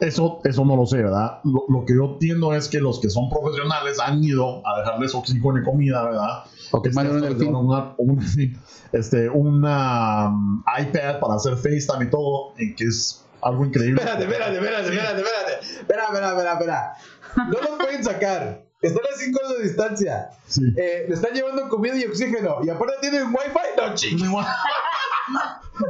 [0.00, 1.40] eso, eso no lo sé, ¿verdad?
[1.44, 5.14] Lo, lo que yo entiendo es que los que son profesionales han ido a dejarles
[5.14, 6.44] oxígeno y comida, ¿verdad?
[6.72, 7.38] O que Este, delfín.
[7.38, 8.52] dieron una, un- sí,
[8.92, 14.00] este, una um, iPad para hacer FaceTime y todo, y que es algo increíble.
[14.00, 15.52] Espérate, espérate, espérate, espérate, espérate.
[15.80, 16.92] Espera, espera, espera, espera.
[17.36, 18.64] No los pueden sacar.
[18.80, 20.30] Están a cinco horas de distancia.
[20.46, 20.60] Sí.
[20.76, 22.58] Eh, le están llevando comida y oxígeno.
[22.62, 23.58] Y aparte tienen wifi.
[23.78, 24.44] No, chicos.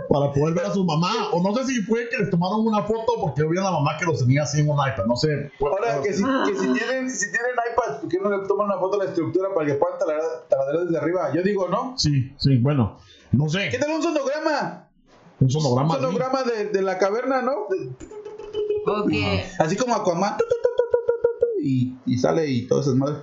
[0.09, 2.82] Para poder ver a su mamá, o no sé si fue que les tomaron una
[2.85, 5.16] foto porque yo vi a la mamá que los tenía así en un iPad, no
[5.16, 5.51] sé.
[5.61, 8.78] Ahora, que si, que si tienen, si tienen iPad, ¿por qué no le toman una
[8.78, 11.32] foto a la estructura para que puedan taladrar taladrar desde arriba?
[11.35, 11.95] Yo digo, ¿no?
[11.99, 12.97] Sí, sí, bueno,
[13.32, 14.89] no ¿Qué sé, tal un sonograma?
[15.41, 15.95] un Un sonograma.
[15.95, 16.03] así.
[16.05, 17.66] sonograma de, de la caverna, ¿no?
[17.70, 20.37] De- así como Aquaman.
[21.62, 23.16] Y, y sale y todo eso es madre.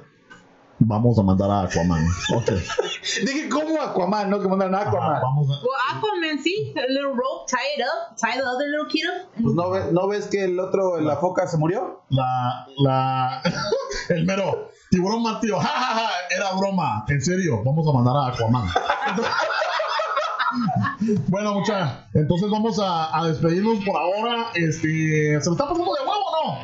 [0.84, 2.04] Vamos a mandar a Aquaman.
[2.36, 2.50] Ok.
[3.26, 4.30] Dije, ¿cómo Aquaman?
[4.32, 5.22] No, que mandan a Ajá, Aquaman.
[5.22, 8.88] vamos a, Well, Aquaman, sí, a little rope, tie it up, tie the other little
[8.90, 9.30] kid up.
[9.42, 12.02] Pues no, ve- ¿no ves que el otro, la foca, se murió?
[12.10, 13.42] la, la,
[14.10, 18.28] el mero tiburón Mateo, ja, ja, ja, era broma, en serio, vamos a mandar a
[18.34, 18.68] Aquaman.
[21.30, 24.48] bueno, muchachos, entonces vamos a, a despedirnos por ahora.
[24.56, 26.58] Este, ¿se lo está pasando de huevo o no?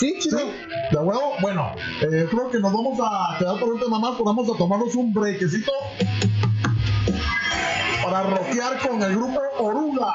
[0.00, 0.38] Sí, chido.
[0.38, 0.44] ¿Sí?
[0.92, 1.34] ¿De huevo?
[1.42, 4.56] Bueno, eh, creo que nos vamos a quedar por un tema más, pues vamos a
[4.56, 5.70] tomarnos un brequecito.
[8.02, 10.14] para rockear con el grupo Oruga.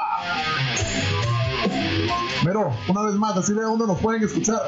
[2.42, 4.60] Pero, una vez más, decirle dónde nos pueden escuchar.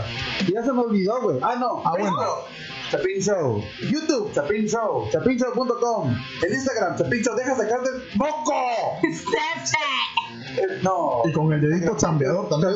[0.54, 1.40] Ya se me olvidó, güey.
[1.42, 1.82] Ah, no.
[1.84, 2.16] Ah, bueno.
[2.16, 2.44] Facebook,
[2.92, 3.64] Chapin Show.
[3.90, 5.08] YouTube, Chapin Show.
[5.10, 6.16] Chapinshow.com.
[6.46, 7.34] El Instagram, Chapin Show.
[7.34, 8.54] Deja sacarte el moco.
[9.02, 10.82] Snapchat.
[10.84, 11.22] No.
[11.24, 12.74] Y con el dedito chambeador también.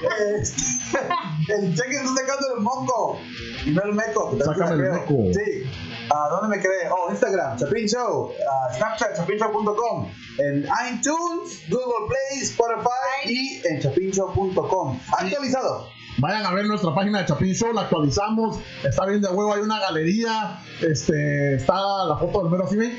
[0.00, 0.42] Eh,
[1.48, 3.18] el cheque está sacando el moco
[3.64, 4.36] y no el meco.
[4.44, 5.14] Sácame el meco.
[5.32, 5.70] Sí.
[6.10, 6.88] Ah, ¿Dónde me quedé?
[6.90, 14.98] Oh, Instagram, Chapin Show, ah, Snapchat, chapinshow.com, en iTunes, Google Play, Spotify y en chapinshow.com.
[15.18, 15.88] Actualizado.
[16.18, 18.58] Vayan a ver nuestra página de Chapin Show, la actualizamos.
[18.82, 20.60] Está bien de huevo, hay una galería.
[20.80, 21.74] Este, está
[22.06, 22.98] la foto del mero ¿ven?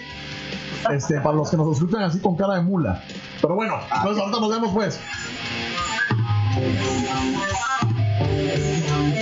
[0.91, 3.03] Este, para los que nos escuchan así con cara de mula.
[3.41, 4.99] Pero bueno, entonces ahorita nos vemos pues.
[6.55, 6.63] どう
[9.13, 9.19] も。